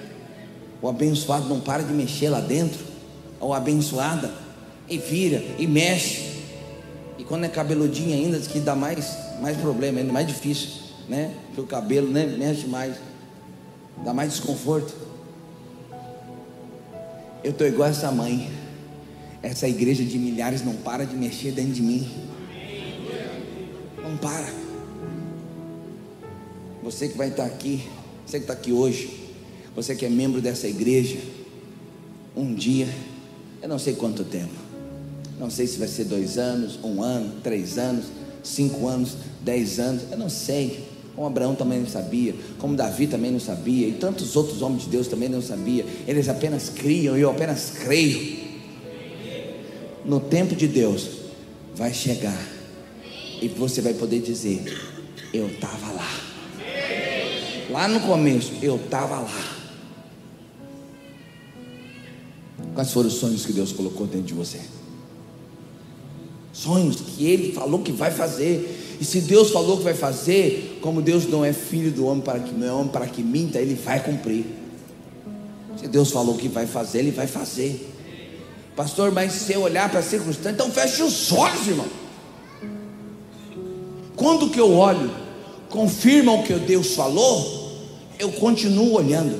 O 0.80 0.88
abençoado 0.88 1.48
não 1.48 1.60
para 1.60 1.82
de 1.82 1.92
mexer 1.92 2.28
lá 2.28 2.40
dentro. 2.40 2.78
Ou 3.40 3.52
abençoada. 3.52 4.32
E 4.88 4.98
vira, 4.98 5.42
e 5.58 5.66
mexe. 5.66 6.42
E 7.18 7.24
quando 7.24 7.44
é 7.44 7.48
cabeludinho 7.48 8.14
ainda, 8.14 8.38
que 8.38 8.60
dá 8.60 8.74
mais, 8.74 9.16
mais 9.40 9.56
problema, 9.56 10.00
ainda 10.00 10.12
mais 10.12 10.26
difícil. 10.26 10.68
Né? 11.08 11.34
Porque 11.46 11.60
o 11.60 11.66
cabelo 11.66 12.08
né, 12.08 12.26
mexe 12.26 12.66
mais. 12.66 12.96
Dá 14.04 14.14
mais 14.14 14.32
desconforto. 14.32 14.94
Eu 17.42 17.50
estou 17.50 17.66
igual 17.66 17.88
essa 17.88 18.10
mãe. 18.12 18.50
Essa 19.42 19.68
igreja 19.68 20.04
de 20.04 20.18
milhares 20.18 20.64
não 20.64 20.74
para 20.74 21.04
de 21.04 21.16
mexer 21.16 21.52
dentro 21.52 21.72
de 21.72 21.82
mim. 21.82 22.08
Não 24.02 24.16
para. 24.16 24.48
Você 26.82 27.08
que 27.08 27.18
vai 27.18 27.28
estar 27.28 27.44
aqui, 27.44 27.86
você 28.24 28.38
que 28.38 28.44
está 28.44 28.54
aqui 28.54 28.72
hoje, 28.72 29.27
você 29.74 29.94
que 29.94 30.04
é 30.04 30.08
membro 30.08 30.40
dessa 30.40 30.66
igreja, 30.66 31.18
um 32.36 32.54
dia, 32.54 32.88
eu 33.62 33.68
não 33.68 33.78
sei 33.78 33.94
quanto 33.94 34.24
tempo, 34.24 34.54
não 35.38 35.50
sei 35.50 35.66
se 35.66 35.78
vai 35.78 35.88
ser 35.88 36.04
dois 36.04 36.38
anos, 36.38 36.78
um 36.82 37.02
ano, 37.02 37.34
três 37.42 37.78
anos, 37.78 38.06
cinco 38.42 38.86
anos, 38.88 39.16
dez 39.40 39.78
anos, 39.78 40.02
eu 40.10 40.18
não 40.18 40.28
sei. 40.28 40.86
Como 41.14 41.26
Abraão 41.26 41.54
também 41.56 41.80
não 41.80 41.88
sabia, 41.88 42.32
como 42.60 42.76
Davi 42.76 43.08
também 43.08 43.32
não 43.32 43.40
sabia, 43.40 43.88
e 43.88 43.92
tantos 43.92 44.36
outros 44.36 44.62
homens 44.62 44.84
de 44.84 44.90
Deus 44.90 45.08
também 45.08 45.28
não 45.28 45.42
sabiam. 45.42 45.84
Eles 46.06 46.28
apenas 46.28 46.68
criam 46.68 47.18
e 47.18 47.20
eu 47.20 47.30
apenas 47.30 47.72
creio. 47.82 48.38
No 50.04 50.20
tempo 50.20 50.54
de 50.54 50.68
Deus 50.68 51.08
vai 51.74 51.92
chegar 51.92 52.40
e 53.42 53.48
você 53.48 53.80
vai 53.80 53.94
poder 53.94 54.20
dizer: 54.20 54.62
Eu 55.34 55.48
estava 55.48 55.92
lá. 55.92 56.20
Lá 57.70 57.88
no 57.88 58.00
começo, 58.00 58.52
eu 58.62 58.76
estava 58.76 59.18
lá. 59.18 59.57
Quais 62.78 62.92
foram 62.92 63.08
os 63.08 63.14
sonhos 63.14 63.44
que 63.44 63.52
Deus 63.52 63.72
colocou 63.72 64.06
dentro 64.06 64.28
de 64.28 64.34
você? 64.34 64.60
Sonhos 66.52 67.00
que 67.00 67.26
Ele 67.26 67.52
falou 67.52 67.80
que 67.80 67.90
vai 67.90 68.12
fazer. 68.12 68.96
E 69.00 69.04
se 69.04 69.22
Deus 69.22 69.50
falou 69.50 69.78
que 69.78 69.82
vai 69.82 69.94
fazer, 69.94 70.78
como 70.80 71.02
Deus 71.02 71.26
não 71.26 71.44
é 71.44 71.52
filho 71.52 71.90
do 71.90 72.06
homem 72.06 72.22
para 72.22 72.38
que 72.38 72.54
não 72.54 72.64
é 72.64 72.72
homem 72.72 72.86
para 72.86 73.04
que 73.08 73.20
minta, 73.20 73.58
Ele 73.58 73.74
vai 73.74 74.00
cumprir. 74.00 74.44
Se 75.76 75.88
Deus 75.88 76.12
falou 76.12 76.36
que 76.36 76.46
vai 76.46 76.68
fazer, 76.68 77.00
Ele 77.00 77.10
vai 77.10 77.26
fazer. 77.26 77.92
Pastor, 78.76 79.10
mas 79.10 79.32
se 79.32 79.54
eu 79.54 79.62
olhar 79.62 79.90
para 79.90 79.98
a 79.98 80.02
circunstância, 80.04 80.50
então 80.50 80.70
feche 80.70 81.02
os 81.02 81.32
olhos, 81.32 81.66
irmão. 81.66 81.86
Quando 84.14 84.50
que 84.50 84.60
eu 84.60 84.72
olho, 84.72 85.10
confirma 85.68 86.30
o 86.30 86.44
que 86.44 86.54
Deus 86.54 86.94
falou, 86.94 87.72
eu 88.20 88.30
continuo 88.30 88.92
olhando. 88.92 89.36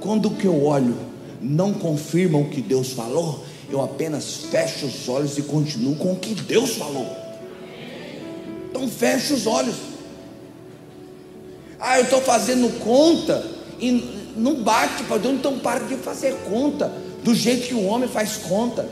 Quando 0.00 0.30
que 0.30 0.46
eu 0.46 0.64
olho, 0.64 1.03
não 1.44 1.74
confirmam 1.74 2.42
o 2.42 2.48
que 2.48 2.62
Deus 2.62 2.92
falou, 2.92 3.44
eu 3.70 3.82
apenas 3.82 4.36
fecho 4.50 4.86
os 4.86 5.08
olhos 5.08 5.36
e 5.36 5.42
continuo 5.42 5.94
com 5.96 6.12
o 6.12 6.16
que 6.16 6.34
Deus 6.34 6.76
falou. 6.76 7.06
Então 8.70 8.88
feche 8.88 9.34
os 9.34 9.46
olhos. 9.46 9.76
Ah, 11.78 11.98
eu 11.98 12.04
estou 12.04 12.22
fazendo 12.22 12.80
conta 12.80 13.44
e 13.78 14.32
não 14.36 14.62
bate 14.62 15.04
para 15.04 15.18
Deus, 15.18 15.34
então 15.34 15.58
para 15.58 15.84
de 15.84 15.96
fazer 15.96 16.34
conta 16.48 16.90
do 17.22 17.34
jeito 17.34 17.68
que 17.68 17.74
o 17.74 17.84
homem 17.84 18.08
faz 18.08 18.36
conta. 18.36 18.88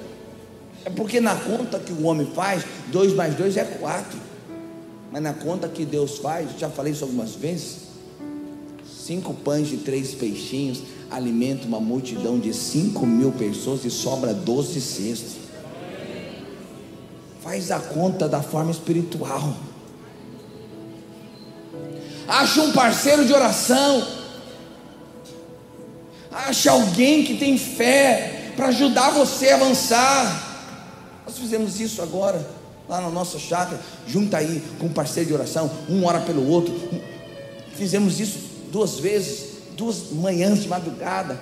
É 0.85 0.91
porque 0.91 1.21
na 1.21 1.35
conta 1.35 1.79
que 1.79 1.93
o 1.93 2.05
homem 2.05 2.27
faz, 2.35 2.65
dois 2.89 3.15
mais 3.15 3.35
dois 3.35 3.57
é 3.57 3.65
quatro. 3.65 4.19
Mas 5.11 5.23
na 5.23 5.33
conta 5.33 5.69
que 5.69 5.85
Deus 5.85 6.19
faz, 6.19 6.51
já 6.59 6.69
falei 6.69 6.93
isso 6.93 7.05
algumas 7.05 7.35
vezes, 7.35 7.83
cinco 9.07 9.33
pães 9.33 9.73
e 9.73 9.77
três 9.77 10.15
peixinhos, 10.15 10.83
alimenta 11.13 11.67
uma 11.67 11.79
multidão 11.79 12.39
de 12.39 12.55
5 12.55 13.05
mil 13.07 13.33
pessoas 13.33 13.85
e 13.85 13.91
sobra 13.91 14.33
12 14.33 14.81
cestos. 14.81 15.33
Faz 17.43 17.71
a 17.71 17.79
conta 17.79 18.27
da 18.27 18.41
forma 18.41 18.71
espiritual. 18.71 19.55
Acha 22.27 22.63
um 22.63 22.73
parceiro 22.73 23.27
de 23.27 23.33
oração. 23.33 24.07
Acha 26.31 26.71
alguém 26.71 27.25
que 27.25 27.37
tem 27.37 27.59
fé 27.59 28.53
para 28.57 28.69
ajudar 28.69 29.11
você 29.11 29.51
a 29.51 29.57
avançar. 29.57 30.49
Nós 31.27 31.37
fizemos 31.37 31.79
isso 31.79 32.01
agora, 32.01 32.49
lá 32.89 33.03
na 33.03 33.11
nossa 33.11 33.39
chácara. 33.39 33.79
Junta 34.07 34.39
aí 34.39 34.63
com 34.79 34.87
um 34.87 34.93
parceiro 34.93 35.29
de 35.29 35.35
oração, 35.35 35.71
um 35.91 36.07
ora 36.07 36.21
pelo 36.21 36.49
outro. 36.49 36.75
Fizemos 37.77 38.19
isso 38.19 38.39
duas 38.71 38.99
vezes 38.99 39.52
duas 39.83 40.13
manhãs 40.13 40.63
de 40.63 40.69
madrugada, 40.69 41.37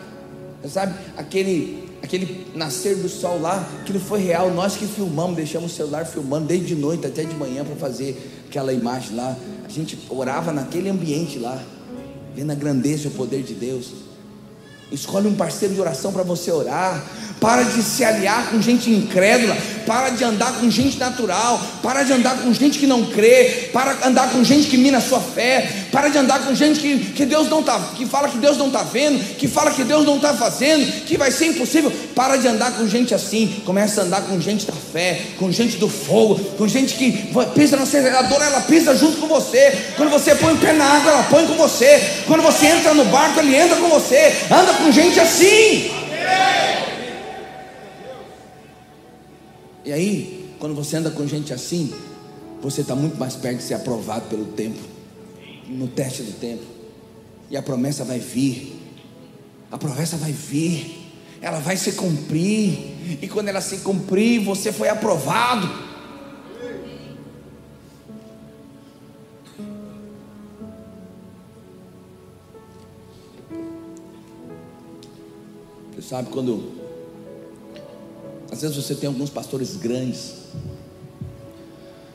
sabe? 0.67 0.95
Aquele, 1.17 1.89
aquele 2.03 2.47
nascer 2.55 2.97
do 2.97 3.09
sol 3.09 3.39
lá, 3.39 3.69
aquilo 3.83 4.01
foi 4.01 4.21
real. 4.21 4.51
Nós 4.51 4.77
que 4.77 4.87
filmamos, 4.87 5.37
deixamos 5.37 5.73
o 5.73 5.75
celular 5.75 6.07
filmando 6.07 6.47
desde 6.47 6.69
de 6.69 6.75
noite 6.75 7.07
até 7.07 7.23
de 7.23 7.35
manhã 7.35 7.65
para 7.65 7.77
fazer 7.77 8.43
aquela 8.49 8.73
imagem 8.73 9.15
lá. 9.15 9.37
A 9.65 9.69
gente 9.69 9.99
orava 10.09 10.53
naquele 10.53 10.89
ambiente 10.89 11.39
lá, 11.39 11.63
vendo 12.35 12.51
a 12.51 12.55
grandeza 12.55 13.05
e 13.05 13.07
o 13.09 13.11
poder 13.11 13.43
de 13.43 13.53
Deus. 13.53 13.93
Escolhe 14.91 15.29
um 15.29 15.35
parceiro 15.35 15.75
de 15.75 15.81
oração 15.81 16.11
para 16.11 16.23
você 16.23 16.51
orar, 16.51 17.05
para 17.41 17.63
de 17.63 17.83
se 17.83 18.03
aliar 18.03 18.51
com 18.51 18.61
gente 18.61 18.91
incrédula, 18.91 19.55
para 19.91 20.11
de 20.11 20.23
andar 20.23 20.53
com 20.53 20.71
gente 20.71 20.97
natural, 20.99 21.61
para 21.83 22.05
de 22.05 22.13
andar 22.13 22.39
com 22.39 22.55
gente 22.55 22.79
que 22.79 22.87
não 22.87 23.07
crê, 23.07 23.71
para 23.73 24.07
andar 24.07 24.31
com 24.31 24.45
gente 24.45 24.69
que 24.69 24.77
mina 24.77 24.99
a 24.99 25.01
sua 25.01 25.19
fé, 25.19 25.69
para 25.91 26.09
de 26.09 26.17
andar 26.17 26.45
com 26.45 26.55
gente 26.55 26.79
que, 26.79 26.97
que 27.07 27.27
Deus 27.27 27.49
não 27.49 27.61
tá, 27.61 27.77
que 27.97 28.07
fala 28.07 28.29
que 28.29 28.39
Deus 28.39 28.57
não 28.57 28.69
está 28.69 28.85
vendo, 28.85 29.19
que 29.35 29.49
fala 29.49 29.73
que 29.73 29.83
Deus 29.83 30.07
não 30.07 30.15
está 30.15 30.33
fazendo, 30.33 30.87
que 31.07 31.19
vai 31.19 31.33
ser 31.33 31.47
impossível. 31.47 31.93
Para 32.15 32.37
de 32.37 32.47
andar 32.47 32.71
com 32.75 32.87
gente 32.87 33.13
assim, 33.13 33.63
começa 33.67 34.03
a 34.03 34.05
andar 34.05 34.21
com 34.23 34.41
gente 34.41 34.65
da 34.65 34.75
fé, 34.93 35.23
com 35.37 35.51
gente 35.51 35.77
do 35.79 35.89
fogo, 35.89 36.37
com 36.57 36.69
gente 36.69 36.95
que 36.95 37.29
pisa 37.57 37.77
no 37.77 37.83
acelerador, 37.83 38.41
ela 38.41 38.61
pisa 38.61 38.95
junto 38.95 39.17
com 39.17 39.27
você. 39.27 39.77
Quando 39.97 40.11
você 40.11 40.37
põe 40.37 40.55
o 40.55 40.59
pé 40.59 40.73
na 40.73 40.85
água, 40.85 41.11
ela 41.11 41.23
põe 41.25 41.45
com 41.49 41.55
você. 41.55 42.23
Quando 42.29 42.45
você 42.45 42.67
entra 42.67 42.95
no 42.95 43.07
barco, 43.07 43.41
ele 43.41 43.57
entra 43.57 43.75
com 43.75 43.89
você. 43.89 44.37
Anda 44.53 44.73
com 44.75 44.93
gente 44.93 45.19
assim. 45.19 45.91
E 49.91 49.93
aí, 49.93 50.55
quando 50.61 50.73
você 50.73 50.99
anda 50.99 51.11
com 51.11 51.27
gente 51.27 51.53
assim, 51.53 51.93
você 52.63 52.83
está 52.83 52.95
muito 52.95 53.19
mais 53.19 53.35
perto 53.35 53.57
de 53.57 53.65
ser 53.65 53.75
aprovado 53.75 54.29
pelo 54.29 54.45
tempo, 54.45 54.79
no 55.67 55.89
teste 55.89 56.23
do 56.23 56.31
tempo. 56.39 56.63
E 57.51 57.57
a 57.57 57.63
promessa 57.63 58.05
vai 58.05 58.21
vir. 58.21 58.81
A 59.69 59.77
promessa 59.77 60.17
vai 60.17 60.31
vir. 60.31 60.97
Ela 61.43 61.59
vai 61.59 61.77
se 61.77 61.91
cumprir. 61.91 63.19
E 63.21 63.27
quando 63.27 63.49
ela 63.49 63.61
se 63.61 63.79
cumprir, 63.79 64.45
você 64.45 64.71
foi 64.71 64.89
aprovado. 64.89 65.69
Você 75.97 76.03
sabe 76.03 76.31
quando 76.31 76.80
às 78.51 78.63
vezes 78.63 78.77
você 78.77 78.95
tem 78.95 79.07
alguns 79.07 79.31
pastores 79.31 79.77
grandes, 79.77 80.33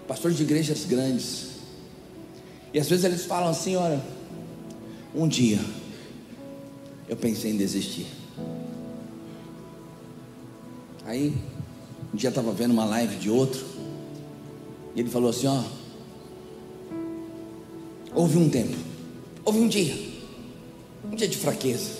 pastores 0.07 0.35
de 0.35 0.43
igrejas 0.43 0.85
grandes, 0.85 1.47
e 2.73 2.79
às 2.79 2.89
vezes 2.89 3.05
eles 3.05 3.25
falam 3.25 3.49
assim: 3.49 3.75
olha, 3.75 4.03
um 5.15 5.27
dia 5.27 5.59
eu 7.07 7.15
pensei 7.15 7.51
em 7.51 7.57
desistir. 7.57 8.07
Aí, 11.05 11.33
um 12.13 12.17
dia 12.17 12.29
estava 12.29 12.51
vendo 12.51 12.71
uma 12.71 12.85
live 12.85 13.15
de 13.15 13.29
outro, 13.29 13.65
e 14.93 14.99
ele 14.99 15.09
falou 15.09 15.29
assim: 15.29 15.47
ó, 15.47 15.63
houve 18.13 18.37
um 18.37 18.49
tempo, 18.49 18.75
houve 19.45 19.59
um 19.59 19.69
dia, 19.69 19.95
um 21.09 21.15
dia 21.15 21.29
de 21.29 21.37
fraqueza, 21.37 21.91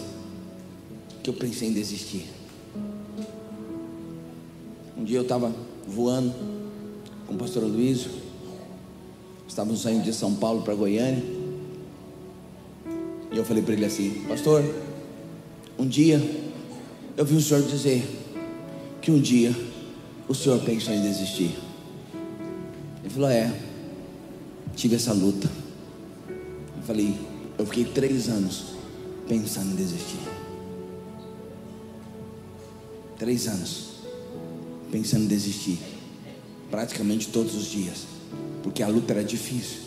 que 1.24 1.30
eu 1.30 1.34
pensei 1.34 1.70
em 1.70 1.74
desistir. 1.74 2.35
Dia 5.06 5.20
eu 5.20 5.22
estava 5.22 5.54
voando 5.88 6.34
com 7.28 7.36
o 7.36 7.38
pastor 7.38 7.62
Luiz, 7.62 8.08
estávamos 9.48 9.84
saindo 9.84 10.04
de 10.04 10.12
São 10.12 10.34
Paulo 10.34 10.64
para 10.64 10.74
Goiânia, 10.74 11.24
e 13.32 13.38
eu 13.38 13.46
falei 13.46 13.62
para 13.62 13.74
ele 13.74 13.86
assim: 13.86 14.26
Pastor, 14.28 14.64
um 15.78 15.86
dia 15.86 16.20
eu 17.16 17.24
vi 17.24 17.36
o 17.36 17.42
senhor 17.42 17.62
dizer 17.62 18.04
que 19.00 19.12
um 19.12 19.20
dia 19.20 19.56
o 20.28 20.34
senhor 20.34 20.60
pensou 20.62 20.92
em 20.92 21.04
desistir. 21.04 21.56
Ele 23.04 23.14
falou: 23.14 23.30
É, 23.30 23.56
tive 24.76 24.96
essa 24.96 25.14
luta. 25.14 25.48
Eu 26.78 26.82
falei: 26.82 27.16
Eu 27.60 27.66
fiquei 27.68 27.86
três 27.86 28.28
anos 28.28 28.74
pensando 29.28 29.72
em 29.72 29.76
desistir. 29.76 30.18
Três 33.20 33.48
anos 33.48 33.95
pensando 34.96 35.26
em 35.26 35.28
desistir, 35.28 35.78
praticamente 36.72 37.28
todos 37.28 37.54
os 37.54 37.70
dias, 37.70 38.06
porque 38.64 38.82
a 38.82 38.88
luta 38.88 39.12
era 39.12 39.26
difícil, 39.26 39.80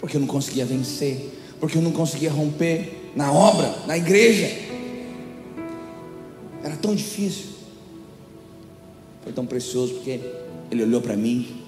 porque 0.00 0.16
eu 0.16 0.20
não 0.22 0.26
conseguia 0.26 0.64
vencer, 0.64 1.38
porque 1.60 1.76
eu 1.76 1.82
não 1.82 1.92
conseguia 1.92 2.32
romper 2.32 3.12
na 3.14 3.30
obra, 3.30 3.84
na 3.86 3.98
igreja, 3.98 4.46
era 6.62 6.76
tão 6.76 6.94
difícil, 6.94 7.48
foi 9.22 9.34
tão 9.34 9.44
precioso, 9.44 9.96
porque 9.96 10.18
ele 10.70 10.82
olhou 10.82 11.02
para 11.02 11.14
mim 11.14 11.60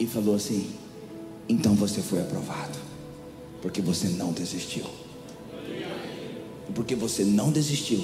e 0.00 0.06
falou 0.06 0.34
assim: 0.34 0.70
então 1.46 1.74
você 1.74 2.00
foi 2.00 2.22
aprovado, 2.22 2.78
porque 3.60 3.82
você 3.82 4.08
não 4.08 4.32
desistiu, 4.32 4.86
porque 6.74 6.94
você 6.94 7.24
não 7.24 7.52
desistiu 7.52 8.02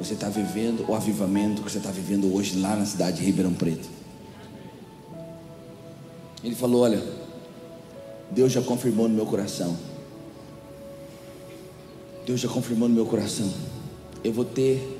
você 0.00 0.14
está 0.14 0.30
vivendo 0.30 0.88
o 0.88 0.94
avivamento 0.94 1.60
que 1.62 1.70
você 1.70 1.76
está 1.76 1.90
vivendo 1.90 2.34
hoje 2.34 2.58
lá 2.58 2.74
na 2.74 2.86
cidade 2.86 3.18
de 3.18 3.24
Ribeirão 3.24 3.52
Preto. 3.52 3.86
Ele 6.42 6.54
falou: 6.54 6.80
Olha, 6.80 7.02
Deus 8.30 8.50
já 8.50 8.62
confirmou 8.62 9.06
no 9.10 9.14
meu 9.14 9.26
coração. 9.26 9.76
Deus 12.24 12.40
já 12.40 12.48
confirmou 12.48 12.88
no 12.88 12.94
meu 12.94 13.04
coração. 13.04 13.52
Eu 14.24 14.32
vou 14.32 14.44
ter 14.46 14.98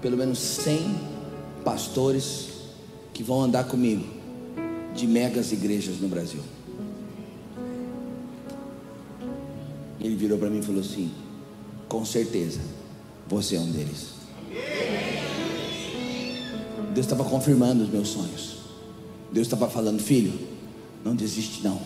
pelo 0.00 0.16
menos 0.16 0.38
100 0.38 0.78
pastores 1.64 2.50
que 3.12 3.24
vão 3.24 3.42
andar 3.42 3.64
comigo 3.64 4.04
de 4.94 5.08
megas 5.08 5.50
igrejas 5.50 5.98
no 6.00 6.06
Brasil. 6.06 6.40
Ele 10.00 10.14
virou 10.14 10.38
para 10.38 10.48
mim 10.48 10.60
e 10.60 10.62
falou 10.62 10.82
assim: 10.82 11.10
Com 11.88 12.04
certeza, 12.04 12.60
você 13.26 13.56
é 13.56 13.60
um 13.60 13.72
deles. 13.72 14.19
Deus 16.92 17.06
estava 17.06 17.24
confirmando 17.24 17.84
os 17.84 17.90
meus 17.90 18.08
sonhos. 18.08 18.56
Deus 19.32 19.46
estava 19.46 19.68
falando, 19.68 20.02
filho, 20.02 20.32
não 21.04 21.14
desiste 21.14 21.62
não. 21.62 21.80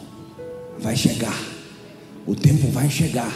Vai 0.79 0.97
chegar. 0.97 1.39
O 2.27 2.35
tempo 2.35 2.69
vai 2.69 2.91
chegar. 2.91 3.33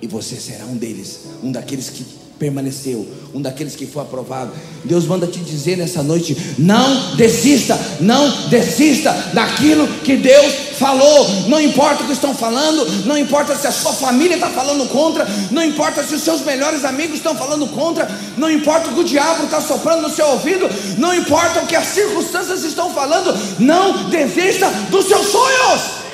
E 0.00 0.06
você 0.06 0.36
será 0.36 0.64
um 0.66 0.76
deles, 0.76 1.20
um 1.42 1.52
daqueles 1.52 1.88
que 1.88 2.04
permaneceu, 2.38 3.06
um 3.32 3.40
daqueles 3.40 3.76
que 3.76 3.86
foi 3.86 4.02
aprovado. 4.02 4.52
Deus 4.84 5.06
manda 5.06 5.26
te 5.26 5.40
dizer 5.40 5.76
nessa 5.78 6.02
noite: 6.02 6.36
não 6.58 7.16
desista, 7.16 7.78
não 8.00 8.48
desista 8.48 9.12
daquilo 9.32 9.86
que 10.02 10.16
Deus 10.16 10.63
falou. 10.74 11.28
Não 11.48 11.60
importa 11.60 12.02
o 12.02 12.06
que 12.06 12.12
estão 12.12 12.34
falando, 12.34 12.84
não 13.06 13.16
importa 13.16 13.56
se 13.56 13.66
a 13.66 13.72
sua 13.72 13.92
família 13.92 14.34
está 14.34 14.50
falando 14.50 14.88
contra, 14.88 15.26
não 15.50 15.62
importa 15.62 16.02
se 16.02 16.14
os 16.14 16.22
seus 16.22 16.42
melhores 16.42 16.84
amigos 16.84 17.16
estão 17.16 17.34
falando 17.34 17.66
contra, 17.68 18.08
não 18.36 18.50
importa 18.50 18.90
o 18.90 18.94
que 18.94 19.00
o 19.00 19.04
diabo 19.04 19.44
está 19.44 19.60
soprando 19.60 20.02
no 20.02 20.10
seu 20.10 20.26
ouvido, 20.26 20.68
não 20.98 21.14
importa 21.14 21.60
o 21.60 21.66
que 21.66 21.76
as 21.76 21.86
circunstâncias 21.86 22.64
estão 22.64 22.92
falando, 22.92 23.34
não 23.58 24.10
desista 24.10 24.70
dos 24.90 25.06
seus 25.06 25.26
sonhos. 25.28 26.04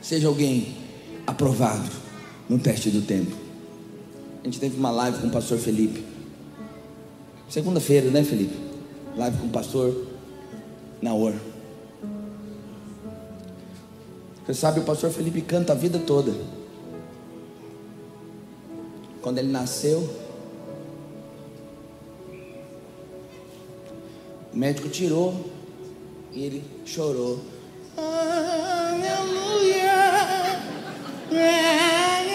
Seja 0.00 0.28
alguém 0.28 0.76
aprovado 1.26 1.88
no 2.48 2.58
teste 2.58 2.90
do 2.90 3.02
tempo. 3.02 3.32
A 4.42 4.44
gente 4.44 4.58
teve 4.58 4.76
uma 4.76 4.90
live 4.90 5.18
com 5.18 5.28
o 5.28 5.30
pastor 5.30 5.58
Felipe. 5.58 6.04
Segunda-feira, 7.48 8.10
né, 8.10 8.24
Felipe? 8.24 8.54
Live 9.16 9.38
com 9.38 9.46
o 9.46 9.50
pastor 9.50 10.06
Naor. 11.00 11.34
Você 14.44 14.54
sabe, 14.54 14.80
o 14.80 14.84
pastor 14.84 15.10
Felipe 15.10 15.40
canta 15.40 15.72
a 15.72 15.76
vida 15.76 16.00
toda. 16.00 16.32
Quando 19.20 19.38
ele 19.38 19.52
nasceu, 19.52 20.10
o 24.52 24.56
médico 24.56 24.88
tirou 24.88 25.48
e 26.32 26.42
ele 26.42 26.64
chorou. 26.84 27.38
Aleluia! 27.96 29.92
Aleluia! 31.30 32.32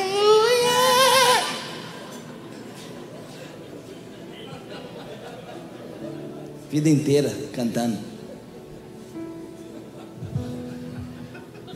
Vida 6.69 6.89
inteira 6.89 7.29
cantando. 7.51 8.16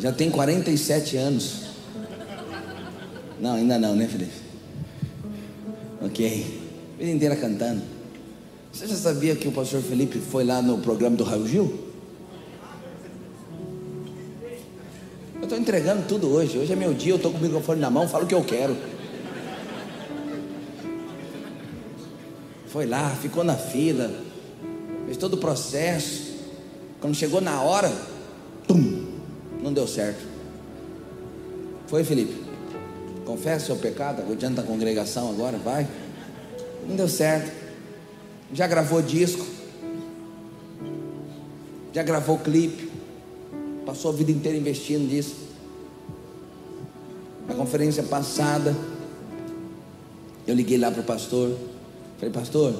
Já 0.01 0.11
tem 0.11 0.31
47 0.31 1.15
anos. 1.15 1.61
Não, 3.39 3.53
ainda 3.53 3.77
não, 3.77 3.95
né, 3.95 4.07
Felipe? 4.07 4.33
Ok. 6.01 6.61
Vida 6.97 7.11
inteira 7.11 7.35
cantando. 7.35 7.83
Você 8.73 8.87
já 8.87 8.95
sabia 8.95 9.35
que 9.35 9.47
o 9.47 9.51
pastor 9.51 9.79
Felipe 9.81 10.17
foi 10.17 10.43
lá 10.43 10.59
no 10.59 10.79
programa 10.79 11.15
do 11.15 11.23
Raul 11.23 11.47
Gil? 11.47 11.91
Eu 15.35 15.43
estou 15.43 15.57
entregando 15.57 16.07
tudo 16.07 16.29
hoje. 16.29 16.57
Hoje 16.57 16.73
é 16.73 16.75
meu 16.75 16.95
dia, 16.95 17.11
eu 17.11 17.17
estou 17.17 17.31
com 17.31 17.37
o 17.37 17.41
microfone 17.41 17.79
na 17.79 17.91
mão, 17.91 18.07
falo 18.07 18.23
o 18.23 18.27
que 18.27 18.33
eu 18.33 18.43
quero. 18.43 18.75
Foi 22.67 22.87
lá, 22.87 23.09
ficou 23.21 23.43
na 23.43 23.55
fila, 23.55 24.09
fez 25.05 25.17
todo 25.17 25.35
o 25.35 25.37
processo. 25.37 26.31
Quando 26.99 27.13
chegou 27.13 27.41
na 27.41 27.61
hora, 27.61 27.91
não 29.61 29.71
deu 29.71 29.87
certo. 29.87 30.25
Foi, 31.87 32.03
Felipe? 32.03 32.41
Confessa 33.25 33.67
seu 33.67 33.75
pecado, 33.75 34.23
adianta 34.31 34.61
a 34.61 34.63
congregação 34.63 35.29
agora, 35.29 35.57
vai. 35.57 35.87
Não 36.87 36.95
deu 36.95 37.07
certo. 37.07 37.51
Já 38.53 38.67
gravou 38.67 39.01
disco. 39.01 39.45
Já 41.93 42.03
gravou 42.03 42.37
clipe. 42.39 42.89
Passou 43.85 44.11
a 44.11 44.13
vida 44.13 44.31
inteira 44.31 44.57
investindo 44.57 45.07
nisso. 45.11 45.35
Na 47.47 47.53
conferência 47.55 48.03
passada, 48.03 48.75
eu 50.47 50.55
liguei 50.55 50.77
lá 50.77 50.89
para 50.91 51.01
o 51.01 51.03
pastor. 51.03 51.57
Falei, 52.17 52.33
pastor, 52.33 52.73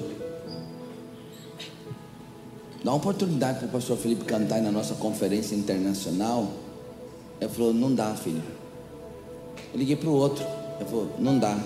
dá 2.84 2.91
uma 2.91 2.96
oportunidade 2.96 3.60
para 3.60 3.67
o 3.67 3.72
pastor 3.72 3.98
Felipe 3.98 4.24
cantar 4.26 4.62
na 4.62 4.72
nossa 4.72 4.96
conferência 4.96 5.56
internacional. 5.56 6.52
Ele 7.41 7.49
falou, 7.49 7.73
não 7.73 7.93
dá, 7.95 8.13
filho. 8.13 8.43
Eu 9.73 9.80
liguei 9.80 9.95
para 9.95 10.10
o 10.10 10.13
outro. 10.13 10.45
Ele 10.80 10.88
falou, 10.88 11.15
não 11.17 11.39
dá. 11.39 11.60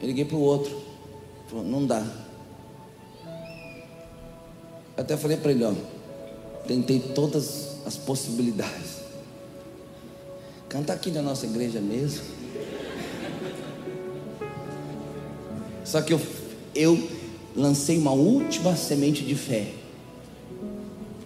Eu 0.00 0.06
liguei 0.06 0.24
para 0.24 0.36
o 0.36 0.40
outro. 0.40 0.70
Ele 0.70 1.48
falou, 1.48 1.64
não 1.64 1.84
dá. 1.84 2.06
Eu 4.96 5.02
até 5.02 5.16
falei 5.16 5.36
para 5.36 5.50
ele, 5.50 5.64
ó, 5.64 5.72
tentei 6.66 7.00
todas 7.00 7.78
as 7.84 7.96
possibilidades. 7.96 9.00
Canta 10.68 10.92
aqui 10.92 11.10
na 11.10 11.22
nossa 11.22 11.44
igreja 11.44 11.80
mesmo. 11.80 12.22
Só 15.84 16.00
que 16.00 16.12
eu, 16.12 16.20
eu 16.72 17.08
lancei 17.56 17.98
uma 17.98 18.12
última 18.12 18.76
semente 18.76 19.24
de 19.24 19.34
fé. 19.34 19.72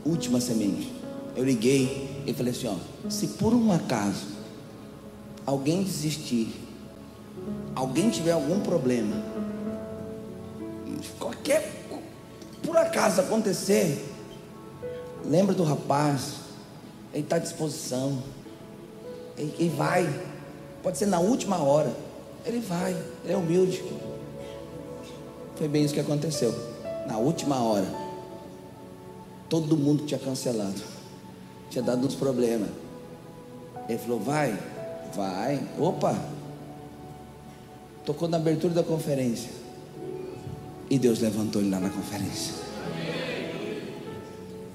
Última 0.04 0.40
semente. 0.40 0.95
Eu 1.36 1.44
liguei 1.44 2.22
e 2.26 2.32
falei 2.32 2.52
assim: 2.52 2.66
ó, 2.66 3.10
se 3.10 3.28
por 3.28 3.52
um 3.52 3.70
acaso 3.70 4.26
alguém 5.44 5.82
desistir, 5.82 6.54
alguém 7.74 8.10
tiver 8.10 8.32
algum 8.32 8.60
problema, 8.60 9.22
qualquer 11.18 11.76
por 12.62 12.76
acaso 12.76 13.20
acontecer, 13.20 14.04
lembra 15.24 15.54
do 15.54 15.62
rapaz, 15.62 16.34
ele 17.14 17.22
está 17.22 17.36
à 17.36 17.38
disposição, 17.38 18.22
ele, 19.38 19.54
ele 19.58 19.70
vai, 19.70 20.08
pode 20.82 20.98
ser 20.98 21.06
na 21.06 21.20
última 21.20 21.62
hora, 21.62 21.94
ele 22.44 22.60
vai, 22.60 22.92
ele 23.24 23.32
é 23.32 23.36
humilde. 23.36 23.84
Foi 25.54 25.68
bem 25.68 25.84
isso 25.84 25.94
que 25.94 26.00
aconteceu. 26.00 26.52
Na 27.06 27.18
última 27.18 27.62
hora, 27.62 27.86
todo 29.48 29.76
mundo 29.76 30.04
tinha 30.04 30.18
cancelado, 30.18 30.82
tinha 31.70 31.82
dado 31.82 32.06
uns 32.06 32.14
problemas. 32.14 32.68
Ele 33.88 33.98
falou: 33.98 34.20
Vai, 34.20 34.58
vai, 35.14 35.60
opa. 35.78 36.16
Tocou 38.04 38.28
na 38.28 38.36
abertura 38.36 38.72
da 38.72 38.82
conferência. 38.82 39.50
E 40.88 40.98
Deus 40.98 41.20
levantou 41.20 41.60
ele 41.60 41.70
lá 41.70 41.80
na 41.80 41.90
conferência. 41.90 42.54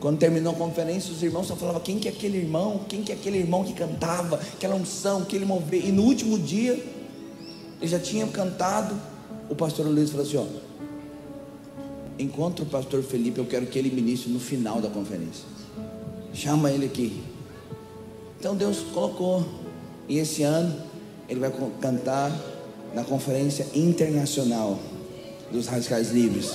Quando 0.01 0.17
terminou 0.17 0.53
a 0.53 0.55
conferência, 0.55 1.13
os 1.13 1.21
irmãos 1.21 1.47
só 1.47 1.55
falavam 1.55 1.79
quem 1.79 1.99
que 1.99 2.07
é 2.07 2.11
aquele 2.11 2.39
irmão, 2.39 2.81
quem 2.89 3.03
que 3.03 3.11
é 3.11 3.15
aquele 3.15 3.37
irmão 3.37 3.63
que 3.63 3.73
cantava, 3.73 4.37
aquela 4.53 4.75
unção, 4.75 5.23
que 5.23 5.35
ele 5.35 5.45
movia. 5.45 5.79
E 5.79 5.91
no 5.91 6.01
último 6.01 6.39
dia, 6.39 6.73
ele 7.79 7.87
já 7.87 7.99
tinha 7.99 8.25
cantado. 8.27 8.99
O 9.47 9.55
pastor 9.55 9.85
Luiz 9.85 10.09
falou 10.09 10.25
assim: 10.25 10.37
ó, 10.37 10.45
encontre 12.17 12.63
o 12.63 12.65
pastor 12.65 13.03
Felipe, 13.03 13.37
eu 13.39 13.45
quero 13.45 13.67
que 13.67 13.77
ele 13.77 13.91
ministre 13.91 14.31
no 14.31 14.39
final 14.39 14.81
da 14.81 14.89
conferência. 14.89 15.45
Chama 16.33 16.71
ele 16.71 16.85
aqui. 16.85 17.23
Então 18.39 18.55
Deus 18.55 18.79
colocou. 18.93 19.45
E 20.07 20.17
esse 20.17 20.43
ano 20.43 20.75
ele 21.29 21.39
vai 21.39 21.51
cantar 21.79 22.31
na 22.93 23.03
conferência 23.03 23.65
internacional 23.73 24.79
dos 25.51 25.67
radicais 25.67 26.11
livres. 26.11 26.51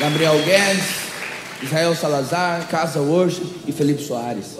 Gabriel 0.00 0.38
Guedes, 0.44 0.84
Israel 1.62 1.94
Salazar, 1.96 2.68
Casa 2.68 3.00
Hoje 3.00 3.42
e 3.66 3.72
Felipe 3.72 4.02
Soares. 4.02 4.56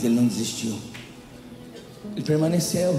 Mas 0.00 0.04
ele 0.06 0.14
não 0.14 0.26
desistiu. 0.26 0.78
Ele 2.16 2.24
permaneceu. 2.24 2.98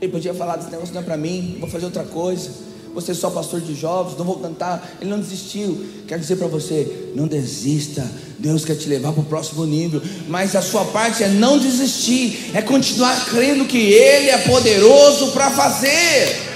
Ele 0.00 0.10
podia 0.10 0.34
falar 0.34 0.56
desse 0.56 0.68
negócio 0.68 0.92
não 0.92 1.00
é 1.00 1.04
para 1.04 1.16
mim, 1.16 1.58
vou 1.60 1.68
fazer 1.68 1.84
outra 1.84 2.02
coisa. 2.02 2.50
Você 2.92 3.12
é 3.12 3.14
só 3.14 3.30
pastor 3.30 3.60
de 3.60 3.72
jovens, 3.72 4.18
não 4.18 4.24
vou 4.24 4.40
cantar. 4.40 4.96
Ele 5.00 5.10
não 5.10 5.20
desistiu. 5.20 5.86
Quero 6.08 6.20
dizer 6.20 6.34
para 6.34 6.48
você, 6.48 7.12
não 7.14 7.28
desista. 7.28 8.04
Deus 8.36 8.64
quer 8.64 8.74
te 8.74 8.88
levar 8.88 9.12
para 9.12 9.20
o 9.20 9.24
próximo 9.26 9.64
nível. 9.64 10.02
Mas 10.26 10.56
a 10.56 10.62
sua 10.62 10.84
parte 10.86 11.22
é 11.22 11.28
não 11.28 11.56
desistir, 11.56 12.50
é 12.52 12.62
continuar 12.62 13.26
crendo 13.26 13.64
que 13.64 13.78
Ele 13.78 14.30
é 14.30 14.38
poderoso 14.38 15.30
para 15.30 15.50
fazer. 15.52 16.48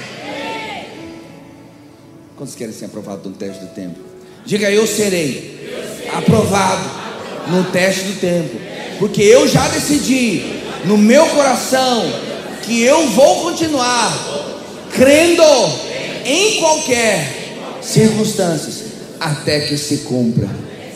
Quantos 2.36 2.56
querem 2.56 2.74
ser 2.74 2.86
aprovados 2.86 3.24
no 3.24 3.32
teste 3.32 3.64
do 3.64 3.70
tempo? 3.72 4.00
Diga, 4.44 4.68
eu 4.72 4.88
serei 4.88 6.08
aprovado 6.12 6.90
no 7.48 7.70
teste 7.70 8.02
do 8.04 8.20
tempo. 8.20 8.72
Porque 8.98 9.22
eu 9.22 9.48
já 9.48 9.66
decidi 9.68 10.62
no 10.84 10.96
meu 10.96 11.26
coração 11.26 12.04
que 12.62 12.82
eu 12.82 13.08
vou 13.08 13.42
continuar 13.42 14.12
crendo 14.92 15.42
em 16.24 16.60
qualquer 16.60 17.78
circunstâncias 17.80 18.84
até 19.18 19.60
que 19.60 19.76
se 19.76 19.98
cumpra 19.98 20.48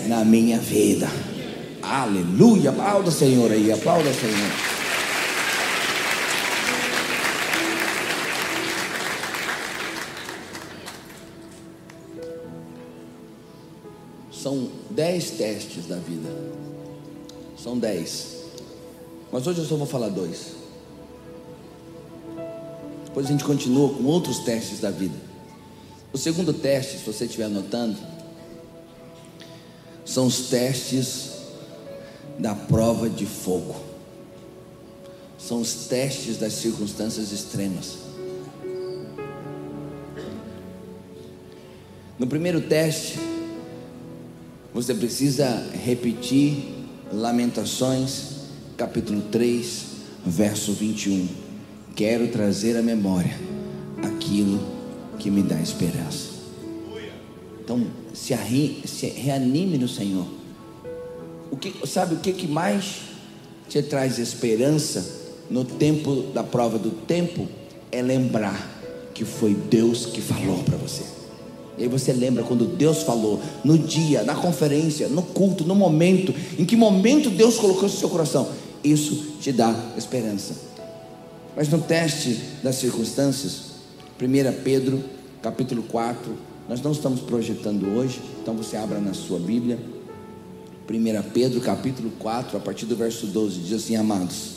na 0.06 0.24
minha 0.24 0.59
vida. 0.59 1.09
Aleluia! 1.82 2.70
Aplauda 2.70 3.11
Senhor 3.11 3.50
aí, 3.50 3.70
aplauda 3.70 4.12
Senhor. 4.12 4.50
São 14.32 14.68
dez 14.90 15.30
testes 15.30 15.87
da 15.87 15.96
vida. 15.96 16.65
São 17.57 17.79
dez. 17.79 18.37
Mas 19.33 19.47
hoje 19.47 19.61
eu 19.61 19.64
só 19.64 19.77
vou 19.77 19.87
falar 19.87 20.09
dois. 20.09 20.53
Depois 23.07 23.27
a 23.27 23.31
gente 23.31 23.45
continua 23.45 23.95
com 23.95 24.05
outros 24.05 24.40
testes 24.40 24.81
da 24.81 24.90
vida. 24.90 25.14
O 26.12 26.19
segundo 26.19 26.53
teste, 26.53 26.99
se 26.99 27.05
você 27.05 27.25
estiver 27.25 27.45
anotando, 27.45 27.97
são 30.05 30.27
os 30.27 30.49
testes 30.49 31.33
da 32.38 32.55
prova 32.55 33.09
de 33.09 33.27
fogo. 33.27 33.75
São 35.38 35.61
os 35.61 35.87
testes 35.87 36.37
das 36.37 36.53
circunstâncias 36.53 37.33
extremas. 37.33 37.99
No 42.19 42.27
primeiro 42.27 42.62
teste, 42.62 43.19
você 44.73 44.95
precisa 44.95 45.71
repetir 45.73 46.76
Lamentações, 47.12 48.23
capítulo 48.77 49.23
3, 49.31 49.85
verso 50.27 50.73
21. 50.73 51.29
Quero 51.95 52.29
trazer 52.29 52.77
à 52.77 52.83
memória 52.83 53.38
aquilo 54.03 54.61
que 55.19 55.31
me 55.31 55.42
dá 55.42 55.61
esperança. 55.61 56.31
Então, 57.62 57.87
se, 58.12 58.35
arri, 58.35 58.83
se 58.87 59.07
reanime 59.07 59.79
no 59.79 59.88
Senhor. 59.88 60.27
O 61.51 61.57
que, 61.57 61.87
sabe 61.87 62.16
o 62.16 62.19
que, 62.19 62.33
que 62.33 62.49
mais 62.49 63.03
te 63.69 63.81
traz 63.83 64.19
esperança 64.19 65.27
no 65.49 65.64
tempo 65.64 66.23
da 66.35 66.42
prova 66.42 66.77
do 66.77 66.90
tempo? 66.90 67.49
É 67.92 68.03
lembrar 68.03 69.11
que 69.14 69.25
foi 69.25 69.55
Deus 69.55 70.07
que 70.07 70.21
falou 70.21 70.62
para 70.64 70.77
você. 70.77 71.15
E 71.79 71.83
aí 71.83 71.89
você 71.89 72.12
lembra 72.12 72.43
quando 72.43 72.65
Deus 72.65 73.03
falou, 73.03 73.41
no 73.62 73.77
dia, 73.77 74.23
na 74.23 74.35
conferência, 74.35 75.09
no 75.09 75.23
culto, 75.23 75.65
no 75.65 75.75
momento, 75.75 76.35
em 76.59 76.65
que 76.65 76.77
momento 76.77 77.29
Deus 77.29 77.57
colocou 77.57 77.85
no 77.85 77.91
seu 77.91 78.09
coração. 78.09 78.49
Isso 78.83 79.37
te 79.41 79.53
dá 79.53 79.75
esperança. 79.97 80.55
Mas 81.55 81.69
no 81.69 81.81
teste 81.81 82.41
das 82.62 82.77
circunstâncias, 82.77 83.77
1 84.21 84.62
Pedro, 84.62 85.03
capítulo 85.43 85.83
4, 85.83 86.33
nós 86.69 86.81
não 86.81 86.93
estamos 86.93 87.21
projetando 87.21 87.97
hoje, 87.97 88.21
então 88.43 88.55
você 88.55 88.77
abra 88.77 88.99
na 88.99 89.12
sua 89.12 89.39
Bíblia. 89.39 89.79
1 90.89 91.31
Pedro, 91.33 91.61
capítulo 91.61 92.11
4, 92.19 92.57
a 92.57 92.61
partir 92.61 92.87
do 92.87 92.97
verso 92.97 93.27
12, 93.27 93.61
diz 93.61 93.85
assim: 93.85 93.97
Amados, 93.97 94.53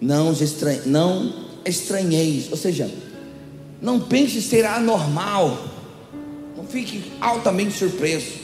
não, 0.00 0.32
não 0.86 1.32
estranheis, 1.64 2.50
ou 2.50 2.56
seja, 2.56 2.90
não 3.80 4.00
pense 4.00 4.40
ser 4.40 4.64
anormal 4.64 5.71
fique 6.72 7.12
altamente 7.20 7.78
surpreso. 7.78 8.40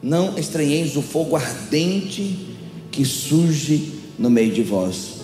Não 0.00 0.38
estranheis 0.38 0.96
o 0.96 1.02
fogo 1.02 1.34
ardente 1.34 2.56
que 2.92 3.04
surge 3.04 4.00
no 4.16 4.30
meio 4.30 4.52
de 4.52 4.62
vós, 4.62 5.14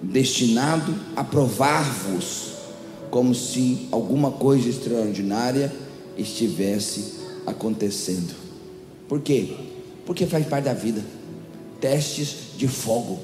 destinado 0.00 0.94
a 1.16 1.24
provar-vos, 1.24 2.52
como 3.10 3.34
se 3.34 3.88
alguma 3.90 4.30
coisa 4.30 4.68
extraordinária 4.68 5.72
estivesse 6.16 7.14
acontecendo. 7.46 8.34
Por 9.08 9.20
quê? 9.20 9.54
Porque 10.06 10.24
faz 10.26 10.46
parte 10.46 10.66
da 10.66 10.74
vida. 10.74 11.04
Testes 11.80 12.56
de 12.56 12.68
fogo, 12.68 13.18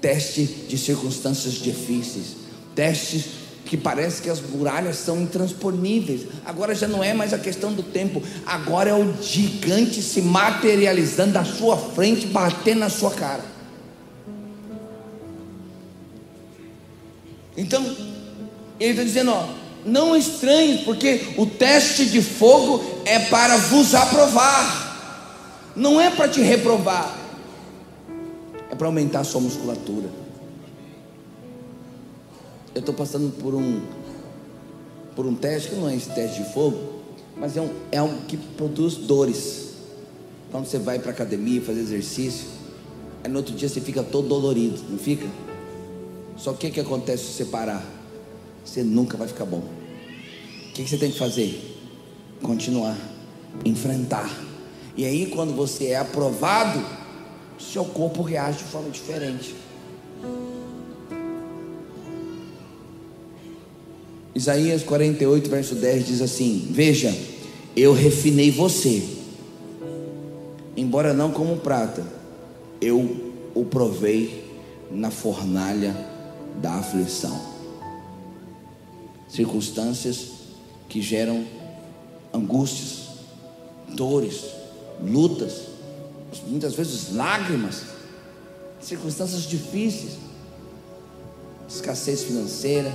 testes 0.00 0.68
de 0.68 0.76
circunstâncias 0.76 1.54
difíceis, 1.54 2.36
testes 2.74 3.41
que 3.64 3.76
parece 3.76 4.20
que 4.22 4.28
as 4.28 4.40
muralhas 4.40 4.96
são 4.96 5.20
intransponíveis. 5.20 6.22
Agora 6.44 6.74
já 6.74 6.88
não 6.88 7.02
é 7.02 7.14
mais 7.14 7.32
a 7.32 7.38
questão 7.38 7.72
do 7.72 7.82
tempo, 7.82 8.22
agora 8.44 8.90
é 8.90 8.94
o 8.94 9.22
gigante 9.22 10.02
se 10.02 10.20
materializando 10.20 11.38
à 11.38 11.44
sua 11.44 11.76
frente, 11.76 12.26
batendo 12.26 12.80
na 12.80 12.90
sua 12.90 13.10
cara. 13.10 13.44
Então, 17.56 17.84
ele 18.80 18.90
está 18.90 19.02
dizendo, 19.02 19.30
ó, 19.30 19.46
não 19.84 20.16
estranhe, 20.16 20.78
porque 20.84 21.34
o 21.36 21.46
teste 21.46 22.06
de 22.06 22.22
fogo 22.22 22.82
é 23.04 23.18
para 23.18 23.56
vos 23.56 23.94
aprovar, 23.94 25.72
não 25.76 26.00
é 26.00 26.10
para 26.10 26.28
te 26.28 26.40
reprovar, 26.40 27.16
é 28.70 28.74
para 28.74 28.86
aumentar 28.86 29.20
a 29.20 29.24
sua 29.24 29.40
musculatura. 29.40 30.21
Eu 32.74 32.80
estou 32.80 32.94
passando 32.94 33.30
por 33.38 33.54
um 33.54 33.82
por 35.14 35.26
um 35.26 35.34
teste 35.34 35.70
que 35.70 35.74
não 35.74 35.88
é 35.88 35.94
esse 35.94 36.10
teste 36.10 36.42
de 36.42 36.52
fogo, 36.52 36.78
mas 37.36 37.56
é 37.56 37.60
um, 37.60 37.70
é 37.90 38.02
um 38.02 38.22
que 38.22 38.36
produz 38.36 38.96
dores. 38.96 39.72
Quando 40.50 40.66
você 40.66 40.78
vai 40.78 40.98
para 40.98 41.10
academia 41.10 41.60
fazer 41.60 41.80
exercício, 41.80 42.46
aí 43.22 43.30
no 43.30 43.38
outro 43.38 43.54
dia 43.54 43.68
você 43.68 43.80
fica 43.80 44.02
todo 44.02 44.28
dolorido, 44.28 44.80
não 44.88 44.98
fica? 44.98 45.26
Só 46.36 46.52
que 46.54 46.66
o 46.66 46.70
que 46.70 46.80
acontece 46.80 47.24
se 47.24 47.32
você 47.32 47.44
parar? 47.44 47.84
Você 48.64 48.82
nunca 48.82 49.16
vai 49.16 49.28
ficar 49.28 49.44
bom. 49.44 49.62
O 50.68 50.72
que 50.72 50.86
você 50.86 50.96
tem 50.96 51.10
que 51.10 51.18
fazer? 51.18 51.78
Continuar, 52.42 52.96
enfrentar. 53.64 54.30
E 54.96 55.04
aí, 55.04 55.26
quando 55.26 55.54
você 55.54 55.88
é 55.88 55.96
aprovado, 55.96 56.84
seu 57.58 57.84
corpo 57.84 58.22
reage 58.22 58.58
de 58.58 58.64
forma 58.64 58.90
diferente. 58.90 59.54
Isaías 64.42 64.82
48, 64.82 65.48
verso 65.48 65.76
10 65.76 66.04
diz 66.04 66.20
assim: 66.20 66.66
Veja, 66.68 67.16
eu 67.76 67.92
refinei 67.92 68.50
você, 68.50 69.00
embora 70.76 71.14
não 71.14 71.30
como 71.30 71.58
prata, 71.58 72.04
eu 72.80 73.34
o 73.54 73.64
provei 73.64 74.44
na 74.90 75.12
fornalha 75.12 75.94
da 76.60 76.72
aflição. 76.72 77.40
Circunstâncias 79.28 80.32
que 80.88 81.00
geram 81.00 81.46
angústias, 82.34 83.10
dores, 83.94 84.42
lutas, 85.00 85.68
muitas 86.48 86.74
vezes 86.74 87.14
lágrimas, 87.14 87.82
circunstâncias 88.80 89.42
difíceis, 89.42 90.14
escassez 91.68 92.24
financeira. 92.24 92.92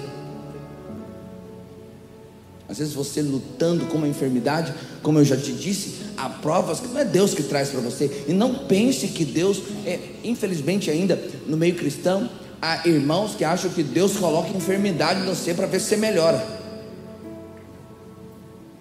Às 2.70 2.80
vezes 2.80 2.94
você 2.94 3.22
lutando 3.22 3.86
com 3.86 3.98
uma 3.98 4.08
enfermidade, 4.08 4.74
como 5.02 5.20
eu 5.20 5.26
já 5.26 5.38
te 5.38 5.54
disse, 5.54 5.96
há 6.18 6.28
provas 6.28 6.82
que 6.82 6.88
não 6.88 7.00
é 7.00 7.06
Deus 7.06 7.34
que 7.34 7.44
traz 7.44 7.70
para 7.70 7.80
você. 7.80 8.26
E 8.28 8.34
não 8.34 8.66
pense 8.66 9.08
que 9.08 9.24
Deus, 9.24 9.62
é, 9.86 10.00
infelizmente 10.24 10.92
ainda 10.92 11.22
no 11.48 11.56
meio 11.56 11.76
cristão, 11.76 12.30
há 12.62 12.86
irmãos 12.88 13.36
que 13.36 13.46
acham 13.46 13.70
que 13.72 13.84
Deus 13.84 14.18
coloca 14.18 14.50
enfermidade 14.50 15.22
em 15.22 15.26
você 15.26 15.54
para 15.54 15.66
ver 15.66 15.80
se 15.80 15.88
você 15.88 15.98
melhora. 15.98 16.58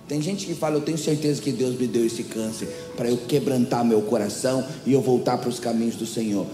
Tem 0.08 0.20
gente 0.20 0.46
que 0.46 0.54
fala, 0.54 0.76
eu 0.76 0.80
tenho 0.80 0.98
certeza 0.98 1.40
que 1.40 1.52
Deus 1.52 1.78
me 1.78 1.86
deu 1.86 2.04
esse 2.04 2.24
câncer 2.24 2.68
para 2.96 3.08
eu 3.08 3.16
quebrantar 3.16 3.84
meu 3.84 4.02
coração 4.02 4.64
e 4.84 4.92
eu 4.92 5.00
voltar 5.00 5.38
para 5.38 5.48
os 5.48 5.60
caminhos 5.60 5.96
do 5.96 6.06
Senhor. 6.06 6.46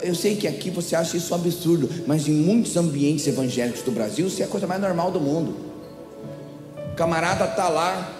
Eu 0.00 0.14
sei 0.14 0.36
que 0.36 0.46
aqui 0.46 0.70
você 0.70 0.94
acha 0.94 1.16
isso 1.16 1.32
um 1.32 1.36
absurdo, 1.36 1.88
mas 2.06 2.28
em 2.28 2.32
muitos 2.32 2.76
ambientes 2.76 3.26
evangélicos 3.26 3.82
do 3.82 3.90
Brasil, 3.90 4.26
isso 4.26 4.42
é 4.42 4.44
a 4.44 4.48
coisa 4.48 4.66
mais 4.66 4.80
normal 4.80 5.10
do 5.10 5.20
mundo. 5.20 5.65
Camarada 6.96 7.44
está 7.44 7.68
lá 7.68 8.10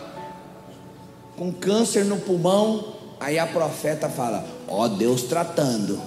com 1.36 1.50
câncer 1.50 2.04
no 2.04 2.18
pulmão, 2.18 2.94
aí 3.18 3.38
a 3.38 3.46
profeta 3.46 4.08
fala: 4.08 4.44
Ó 4.68 4.84
oh, 4.84 4.88
Deus 4.88 5.22
tratando. 5.22 5.98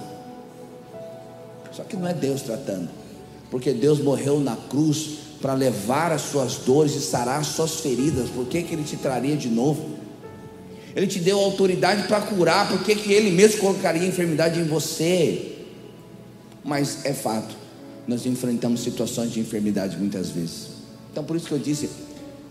Só 1.72 1.82
que 1.82 1.96
não 1.96 2.06
é 2.06 2.14
Deus 2.14 2.42
tratando, 2.42 2.88
porque 3.50 3.72
Deus 3.72 4.00
morreu 4.00 4.40
na 4.40 4.56
cruz 4.56 5.18
para 5.40 5.54
levar 5.54 6.12
as 6.12 6.22
suas 6.22 6.56
dores 6.56 6.94
e 6.94 7.00
sarar 7.00 7.40
as 7.40 7.48
suas 7.48 7.80
feridas, 7.80 8.28
por 8.28 8.46
que, 8.46 8.62
que 8.62 8.74
ele 8.74 8.84
te 8.84 8.96
traria 8.96 9.36
de 9.36 9.48
novo? 9.48 9.98
Ele 10.94 11.06
te 11.06 11.18
deu 11.18 11.38
autoridade 11.38 12.06
para 12.06 12.20
curar, 12.20 12.68
por 12.68 12.82
que, 12.82 12.94
que 12.94 13.12
ele 13.12 13.30
mesmo 13.30 13.60
colocaria 13.60 14.06
enfermidade 14.06 14.60
em 14.60 14.64
você? 14.64 15.56
Mas 16.62 17.04
é 17.04 17.14
fato, 17.14 17.54
nós 18.06 18.26
enfrentamos 18.26 18.82
situações 18.82 19.32
de 19.32 19.40
enfermidade 19.40 19.96
muitas 19.96 20.28
vezes. 20.30 20.68
Então 21.10 21.24
por 21.24 21.36
isso 21.36 21.46
que 21.46 21.52
eu 21.52 21.58
disse 21.58 21.88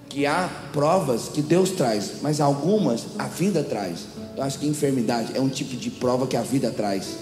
que 0.09 0.25
há 0.25 0.49
provas 0.73 1.29
que 1.29 1.41
Deus 1.41 1.69
traz, 1.69 2.13
mas 2.21 2.41
algumas 2.41 3.05
a 3.17 3.27
vida 3.27 3.63
traz. 3.63 4.07
Eu 4.35 4.41
acho 4.41 4.57
que 4.57 4.67
enfermidade 4.67 5.37
é 5.37 5.39
um 5.39 5.47
tipo 5.47 5.75
de 5.77 5.91
prova 5.91 6.25
que 6.25 6.35
a 6.35 6.41
vida 6.41 6.71
traz. 6.71 7.17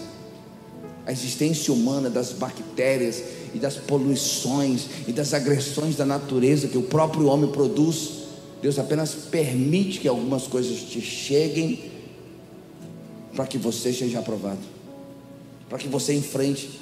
A 1.06 1.12
existência 1.12 1.74
humana 1.74 2.10
das 2.10 2.32
bactérias 2.32 3.22
e 3.54 3.60
das 3.60 3.76
poluições 3.76 4.88
e 5.08 5.12
das 5.12 5.34
agressões 5.34 5.96
da 5.96 6.06
natureza 6.06 6.68
que 6.68 6.78
o 6.78 6.84
próprio 6.84 7.28
homem 7.28 7.52
produz. 7.52 8.28
Deus 8.62 8.80
apenas 8.80 9.14
permite 9.14 10.00
que 10.00 10.08
algumas 10.08 10.48
coisas 10.48 10.80
te 10.80 11.02
cheguem 11.02 11.92
para 13.36 13.46
que 13.46 13.58
você 13.58 13.94
seja 13.94 14.20
aprovado, 14.20 14.60
para 15.70 15.78
que 15.78 15.88
você 15.88 16.14
enfrente. 16.14 16.80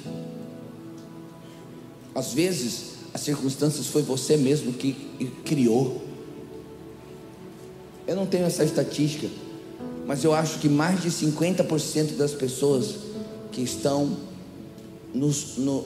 Às 2.14 2.32
vezes, 2.32 2.95
as 3.16 3.22
circunstâncias 3.22 3.86
foi 3.86 4.02
você 4.02 4.36
mesmo 4.36 4.74
que 4.74 4.92
criou. 5.42 6.02
Eu 8.06 8.14
não 8.14 8.26
tenho 8.26 8.44
essa 8.44 8.62
estatística, 8.62 9.26
mas 10.06 10.22
eu 10.22 10.34
acho 10.34 10.58
que 10.58 10.68
mais 10.68 11.00
de 11.00 11.10
50% 11.10 12.16
das 12.18 12.32
pessoas 12.32 12.94
que 13.50 13.62
estão 13.62 14.18
nos, 15.14 15.56
no, 15.56 15.82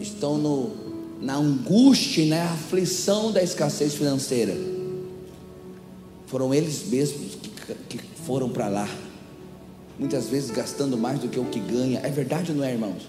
estão 0.00 0.38
no, 0.38 0.72
na 1.20 1.36
angústia 1.36 2.22
e 2.22 2.28
na 2.28 2.50
aflição 2.50 3.30
da 3.30 3.40
escassez 3.44 3.94
financeira. 3.94 4.56
Foram 6.26 6.52
eles 6.52 6.88
mesmos 6.88 7.36
que, 7.36 7.96
que 7.96 8.00
foram 8.24 8.48
para 8.48 8.66
lá, 8.66 8.88
muitas 9.96 10.26
vezes 10.26 10.50
gastando 10.50 10.98
mais 10.98 11.20
do 11.20 11.28
que 11.28 11.38
o 11.38 11.44
que 11.44 11.60
ganha. 11.60 12.00
É 12.00 12.10
verdade 12.10 12.50
ou 12.50 12.58
não 12.58 12.64
é, 12.64 12.72
irmãos? 12.72 13.02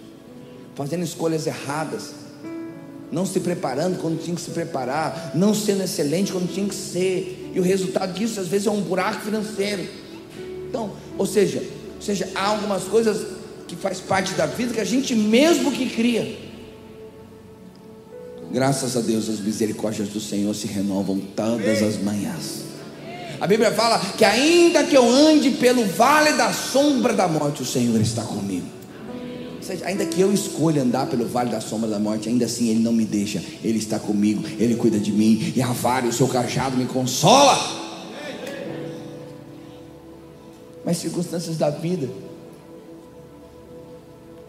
Fazendo 0.76 1.04
escolhas 1.04 1.48
erradas, 1.48 2.27
não 3.12 3.26
se 3.26 3.40
preparando 3.40 4.00
quando 4.00 4.22
tinha 4.22 4.36
que 4.36 4.42
se 4.42 4.52
preparar, 4.52 5.32
não 5.34 5.54
sendo 5.54 5.84
excelente 5.84 6.32
quando 6.32 6.52
tinha 6.52 6.68
que 6.68 6.76
ser, 6.76 7.52
e 7.54 7.60
o 7.60 7.64
resultado 7.64 8.14
disso 8.14 8.40
às 8.40 8.48
vezes 8.48 8.68
é 8.68 8.72
um 8.72 8.82
buraco 8.82 9.22
financeiro. 9.22 9.88
Então, 10.70 10.92
ou 11.18 11.26
seja, 11.26 11.60
ou 11.96 12.02
seja, 12.02 12.30
há 12.36 12.48
algumas 12.48 12.84
coisas 12.84 13.26
que 13.68 13.76
faz 13.76 14.00
parte 14.00 14.34
da 14.34 14.46
vida 14.46 14.74
que 14.74 14.80
a 14.80 14.86
gente 14.86 15.16
mesmo 15.16 15.72
que 15.72 15.90
cria. 15.90 16.38
Graças 18.52 18.96
a 18.96 19.02
Deus, 19.02 19.30
as 19.30 19.40
misericórdias 19.40 20.10
do 20.10 20.22
Senhor 20.22 20.54
se 20.56 20.68
renovam 20.68 21.20
todas 21.36 21.84
as 21.84 21.98
manhãs. 21.98 22.68
A 23.40 23.46
Bíblia 23.46 23.72
fala 23.72 24.00
que 24.18 24.26
ainda 24.26 24.84
que 24.84 24.96
eu 24.96 25.08
ande 25.08 25.52
pelo 25.52 25.86
vale 25.86 26.34
da 26.34 26.52
sombra 26.52 27.14
da 27.14 27.28
morte, 27.28 27.62
o 27.62 27.66
Senhor 27.66 28.00
está 28.02 28.24
comigo. 28.24 28.77
Seja, 29.68 29.86
ainda 29.86 30.06
que 30.06 30.22
eu 30.22 30.34
escolha 30.34 30.82
andar 30.82 31.08
pelo 31.08 31.28
vale 31.28 31.50
da 31.50 31.60
sombra 31.60 31.90
da 31.90 32.00
morte, 32.00 32.30
ainda 32.30 32.46
assim 32.46 32.70
Ele 32.70 32.80
não 32.80 32.94
me 32.94 33.04
deixa, 33.04 33.44
Ele 33.62 33.78
está 33.78 34.00
comigo, 34.00 34.42
Ele 34.58 34.78
cuida 34.78 34.98
de 34.98 35.12
mim, 35.12 35.52
e 35.54 35.62
a 35.62 35.74
vara, 35.74 36.06
o 36.06 36.14
seu 36.14 36.26
cajado 36.26 36.78
me 36.78 36.86
consola. 36.86 37.58
Mas 40.86 40.96
circunstâncias 41.00 41.58
da 41.58 41.70
vida, 41.70 42.10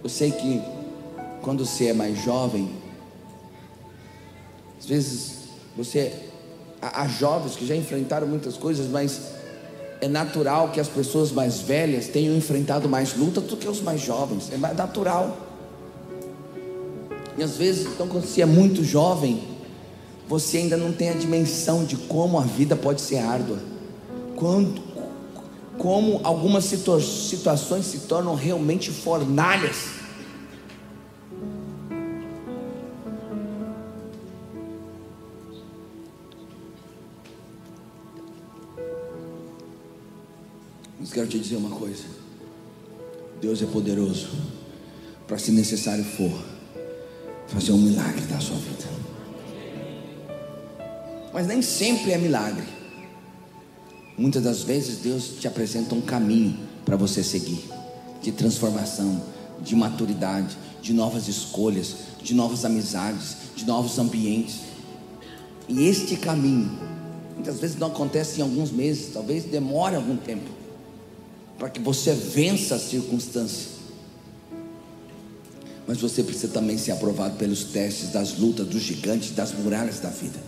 eu 0.04 0.08
sei 0.08 0.30
que 0.30 0.62
quando 1.42 1.66
você 1.66 1.86
é 1.86 1.92
mais 1.92 2.22
jovem, 2.22 2.70
às 4.78 4.86
vezes 4.86 5.32
você 5.76 6.12
há 6.80 7.08
jovens 7.08 7.56
que 7.56 7.66
já 7.66 7.74
enfrentaram 7.74 8.28
muitas 8.28 8.56
coisas, 8.56 8.86
mas 8.86 9.20
é 10.00 10.08
natural 10.08 10.70
que 10.70 10.80
as 10.80 10.88
pessoas 10.88 11.32
mais 11.32 11.60
velhas 11.60 12.06
tenham 12.06 12.36
enfrentado 12.36 12.88
mais 12.88 13.16
lutas 13.16 13.44
do 13.44 13.56
que 13.56 13.68
os 13.68 13.80
mais 13.80 14.00
jovens. 14.00 14.50
É 14.52 14.56
mais 14.56 14.76
natural. 14.76 15.36
E 17.36 17.42
às 17.42 17.56
vezes, 17.56 17.86
então, 17.86 18.08
quando 18.08 18.24
você 18.24 18.42
é 18.42 18.46
muito 18.46 18.84
jovem, 18.84 19.42
você 20.28 20.58
ainda 20.58 20.76
não 20.76 20.92
tem 20.92 21.10
a 21.10 21.14
dimensão 21.14 21.84
de 21.84 21.96
como 21.96 22.38
a 22.38 22.42
vida 22.42 22.76
pode 22.76 23.00
ser 23.00 23.18
árdua. 23.18 23.58
Quando, 24.36 24.80
como 25.78 26.20
algumas 26.24 26.64
situa 26.64 27.00
situações 27.00 27.86
se 27.86 28.00
tornam 28.00 28.34
realmente 28.34 28.90
fornalhas. 28.90 29.97
Quero 41.18 41.28
te 41.28 41.38
dizer 41.38 41.56
uma 41.56 41.70
coisa: 41.70 42.04
Deus 43.40 43.60
é 43.60 43.66
poderoso 43.66 44.28
para, 45.26 45.36
se 45.36 45.50
necessário 45.50 46.04
for, 46.04 46.32
fazer 47.48 47.72
um 47.72 47.78
milagre 47.78 48.24
da 48.26 48.38
sua 48.38 48.56
vida. 48.56 48.88
Mas 51.32 51.46
nem 51.46 51.60
sempre 51.60 52.12
é 52.12 52.18
milagre. 52.18 52.66
Muitas 54.16 54.42
das 54.42 54.62
vezes 54.62 54.98
Deus 54.98 55.34
te 55.40 55.48
apresenta 55.48 55.94
um 55.94 56.00
caminho 56.00 56.56
para 56.84 56.96
você 56.96 57.22
seguir, 57.22 57.68
de 58.22 58.30
transformação, 58.32 59.20
de 59.60 59.74
maturidade, 59.74 60.56
de 60.80 60.92
novas 60.92 61.26
escolhas, 61.26 61.96
de 62.22 62.32
novas 62.32 62.64
amizades, 62.64 63.36
de 63.56 63.64
novos 63.66 63.98
ambientes. 63.98 64.60
E 65.68 65.86
este 65.86 66.16
caminho, 66.16 66.78
muitas 67.34 67.58
vezes 67.60 67.76
não 67.76 67.88
acontece 67.88 68.40
em 68.40 68.42
alguns 68.42 68.70
meses, 68.70 69.12
talvez 69.12 69.44
demore 69.44 69.94
algum 69.94 70.16
tempo, 70.16 70.58
para 71.58 71.68
que 71.68 71.80
você 71.80 72.14
vença 72.14 72.76
as 72.76 72.82
circunstâncias. 72.82 73.78
Mas 75.86 75.98
você 75.98 76.22
precisa 76.22 76.52
também 76.52 76.78
ser 76.78 76.92
aprovado 76.92 77.36
pelos 77.36 77.64
testes 77.64 78.10
das 78.10 78.38
lutas, 78.38 78.66
dos 78.66 78.82
gigantes, 78.82 79.30
das 79.32 79.52
muralhas 79.52 79.98
da 79.98 80.10
vida. 80.10 80.38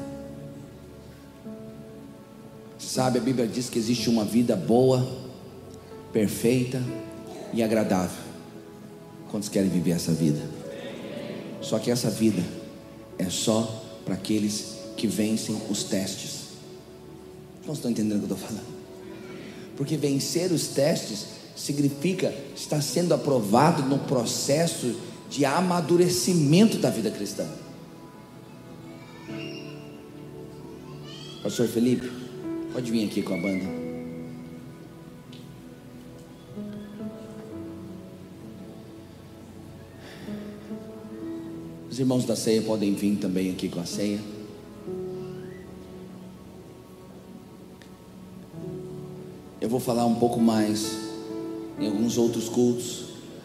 Sabe, 2.78 3.18
a 3.18 3.22
Bíblia 3.22 3.46
diz 3.46 3.68
que 3.68 3.78
existe 3.78 4.08
uma 4.08 4.24
vida 4.24 4.54
boa, 4.54 5.06
perfeita 6.12 6.82
e 7.52 7.62
agradável. 7.62 8.18
Quantos 9.30 9.48
querem 9.48 9.70
viver 9.70 9.92
essa 9.92 10.12
vida? 10.12 10.40
Só 11.60 11.78
que 11.78 11.90
essa 11.90 12.10
vida 12.10 12.42
é 13.18 13.28
só 13.30 13.84
para 14.04 14.14
aqueles 14.14 14.76
que 14.96 15.06
vencem 15.06 15.56
os 15.70 15.84
testes. 15.84 16.50
Não 17.66 17.74
estão 17.74 17.90
entendendo 17.90 18.22
o 18.22 18.26
que 18.26 18.32
eu 18.32 18.36
estou 18.36 18.48
falando? 18.48 18.79
Porque 19.76 19.96
vencer 19.96 20.52
os 20.52 20.68
testes 20.68 21.26
significa 21.56 22.34
estar 22.56 22.82
sendo 22.82 23.12
aprovado 23.12 23.82
no 23.82 23.98
processo 23.98 24.94
de 25.28 25.44
amadurecimento 25.44 26.78
da 26.78 26.90
vida 26.90 27.10
cristã. 27.10 27.46
Pastor 31.42 31.68
Felipe, 31.68 32.10
pode 32.72 32.90
vir 32.90 33.06
aqui 33.06 33.22
com 33.22 33.34
a 33.34 33.36
banda. 33.36 33.64
Os 41.90 41.98
irmãos 41.98 42.24
da 42.24 42.36
ceia 42.36 42.62
podem 42.62 42.94
vir 42.94 43.16
também 43.16 43.50
aqui 43.50 43.68
com 43.68 43.80
a 43.80 43.86
ceia. 43.86 44.39
Eu 49.60 49.68
vou 49.68 49.78
falar 49.78 50.06
um 50.06 50.14
pouco 50.14 50.40
mais 50.40 50.96
em 51.78 51.86
alguns 51.86 52.16
outros 52.16 52.48
cultos 52.48 53.04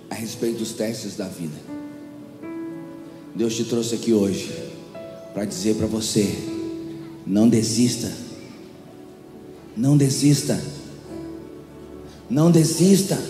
a 0.09 0.16
respeito 0.16 0.59
dos 0.59 0.72
testes 0.72 1.18
da 1.18 1.28
vida. 1.28 1.57
Deus 3.36 3.53
te 3.53 3.66
trouxe 3.66 3.95
aqui 3.95 4.13
hoje 4.13 4.49
para 5.34 5.43
dizer 5.43 5.76
para 5.76 5.88
você: 5.88 6.26
não 7.28 7.49
desista, 7.49 8.09
não 9.76 9.97
desista, 9.97 10.61
não 12.30 12.49
desista, 12.49 13.22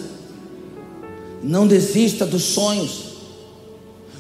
não 1.42 1.66
desista 1.66 2.24
dos 2.24 2.44
sonhos, 2.44 3.15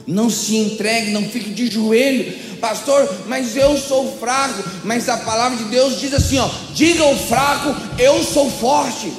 não 0.07 0.29
se 0.29 0.55
entregue, 0.55 1.11
não 1.11 1.23
fique 1.23 1.49
de 1.49 1.67
joelho, 1.67 2.31
pastor. 2.59 3.07
Mas 3.27 3.55
eu 3.55 3.77
sou 3.77 4.17
fraco. 4.17 4.63
Mas 4.83 5.09
a 5.09 5.17
palavra 5.17 5.57
de 5.57 5.65
Deus 5.65 5.99
diz 5.99 6.13
assim: 6.13 6.37
ó, 6.37 6.49
diga 6.73 7.03
ao 7.03 7.15
fraco, 7.15 7.75
eu 7.99 8.23
sou 8.23 8.49
forte. 8.49 9.11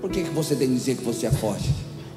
Por 0.00 0.10
que, 0.10 0.24
que 0.24 0.30
você 0.30 0.56
tem 0.56 0.68
que 0.68 0.74
dizer 0.74 0.96
que 0.96 1.04
você 1.04 1.26
é 1.26 1.30
forte? 1.30 1.70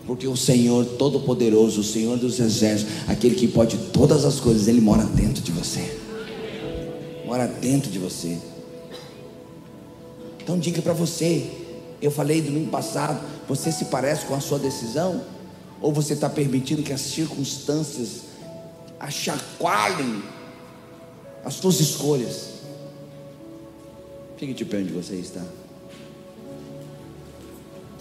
Porque 0.07 0.27
o 0.27 0.35
Senhor 0.35 0.85
Todo-Poderoso, 0.85 1.81
o 1.81 1.83
Senhor 1.83 2.17
dos 2.17 2.39
Exércitos, 2.39 2.93
aquele 3.07 3.35
que 3.35 3.47
pode 3.47 3.77
todas 3.91 4.25
as 4.25 4.39
coisas, 4.39 4.67
Ele 4.67 4.81
mora 4.81 5.03
dentro 5.03 5.41
de 5.43 5.51
você. 5.51 5.99
Mora 7.25 7.47
dentro 7.47 7.91
de 7.91 7.99
você. 7.99 8.37
Então 10.41 10.57
diga 10.57 10.81
para 10.81 10.93
você. 10.93 11.49
Eu 12.01 12.11
falei 12.11 12.41
domingo 12.41 12.69
passado. 12.69 13.23
Você 13.47 13.71
se 13.71 13.85
parece 13.85 14.25
com 14.25 14.35
a 14.35 14.41
sua 14.41 14.59
decisão? 14.59 15.21
Ou 15.83 15.91
você 15.91 16.13
está 16.13 16.29
permitindo 16.29 16.81
que 16.81 16.93
as 16.93 17.01
circunstâncias 17.01 18.21
achacoalhem 18.97 20.23
as 21.43 21.55
suas 21.55 21.81
escolhas? 21.81 22.51
Fique 24.37 24.53
de 24.53 24.63
pé 24.63 24.77
onde 24.77 24.93
você 24.93 25.15
está. 25.15 25.43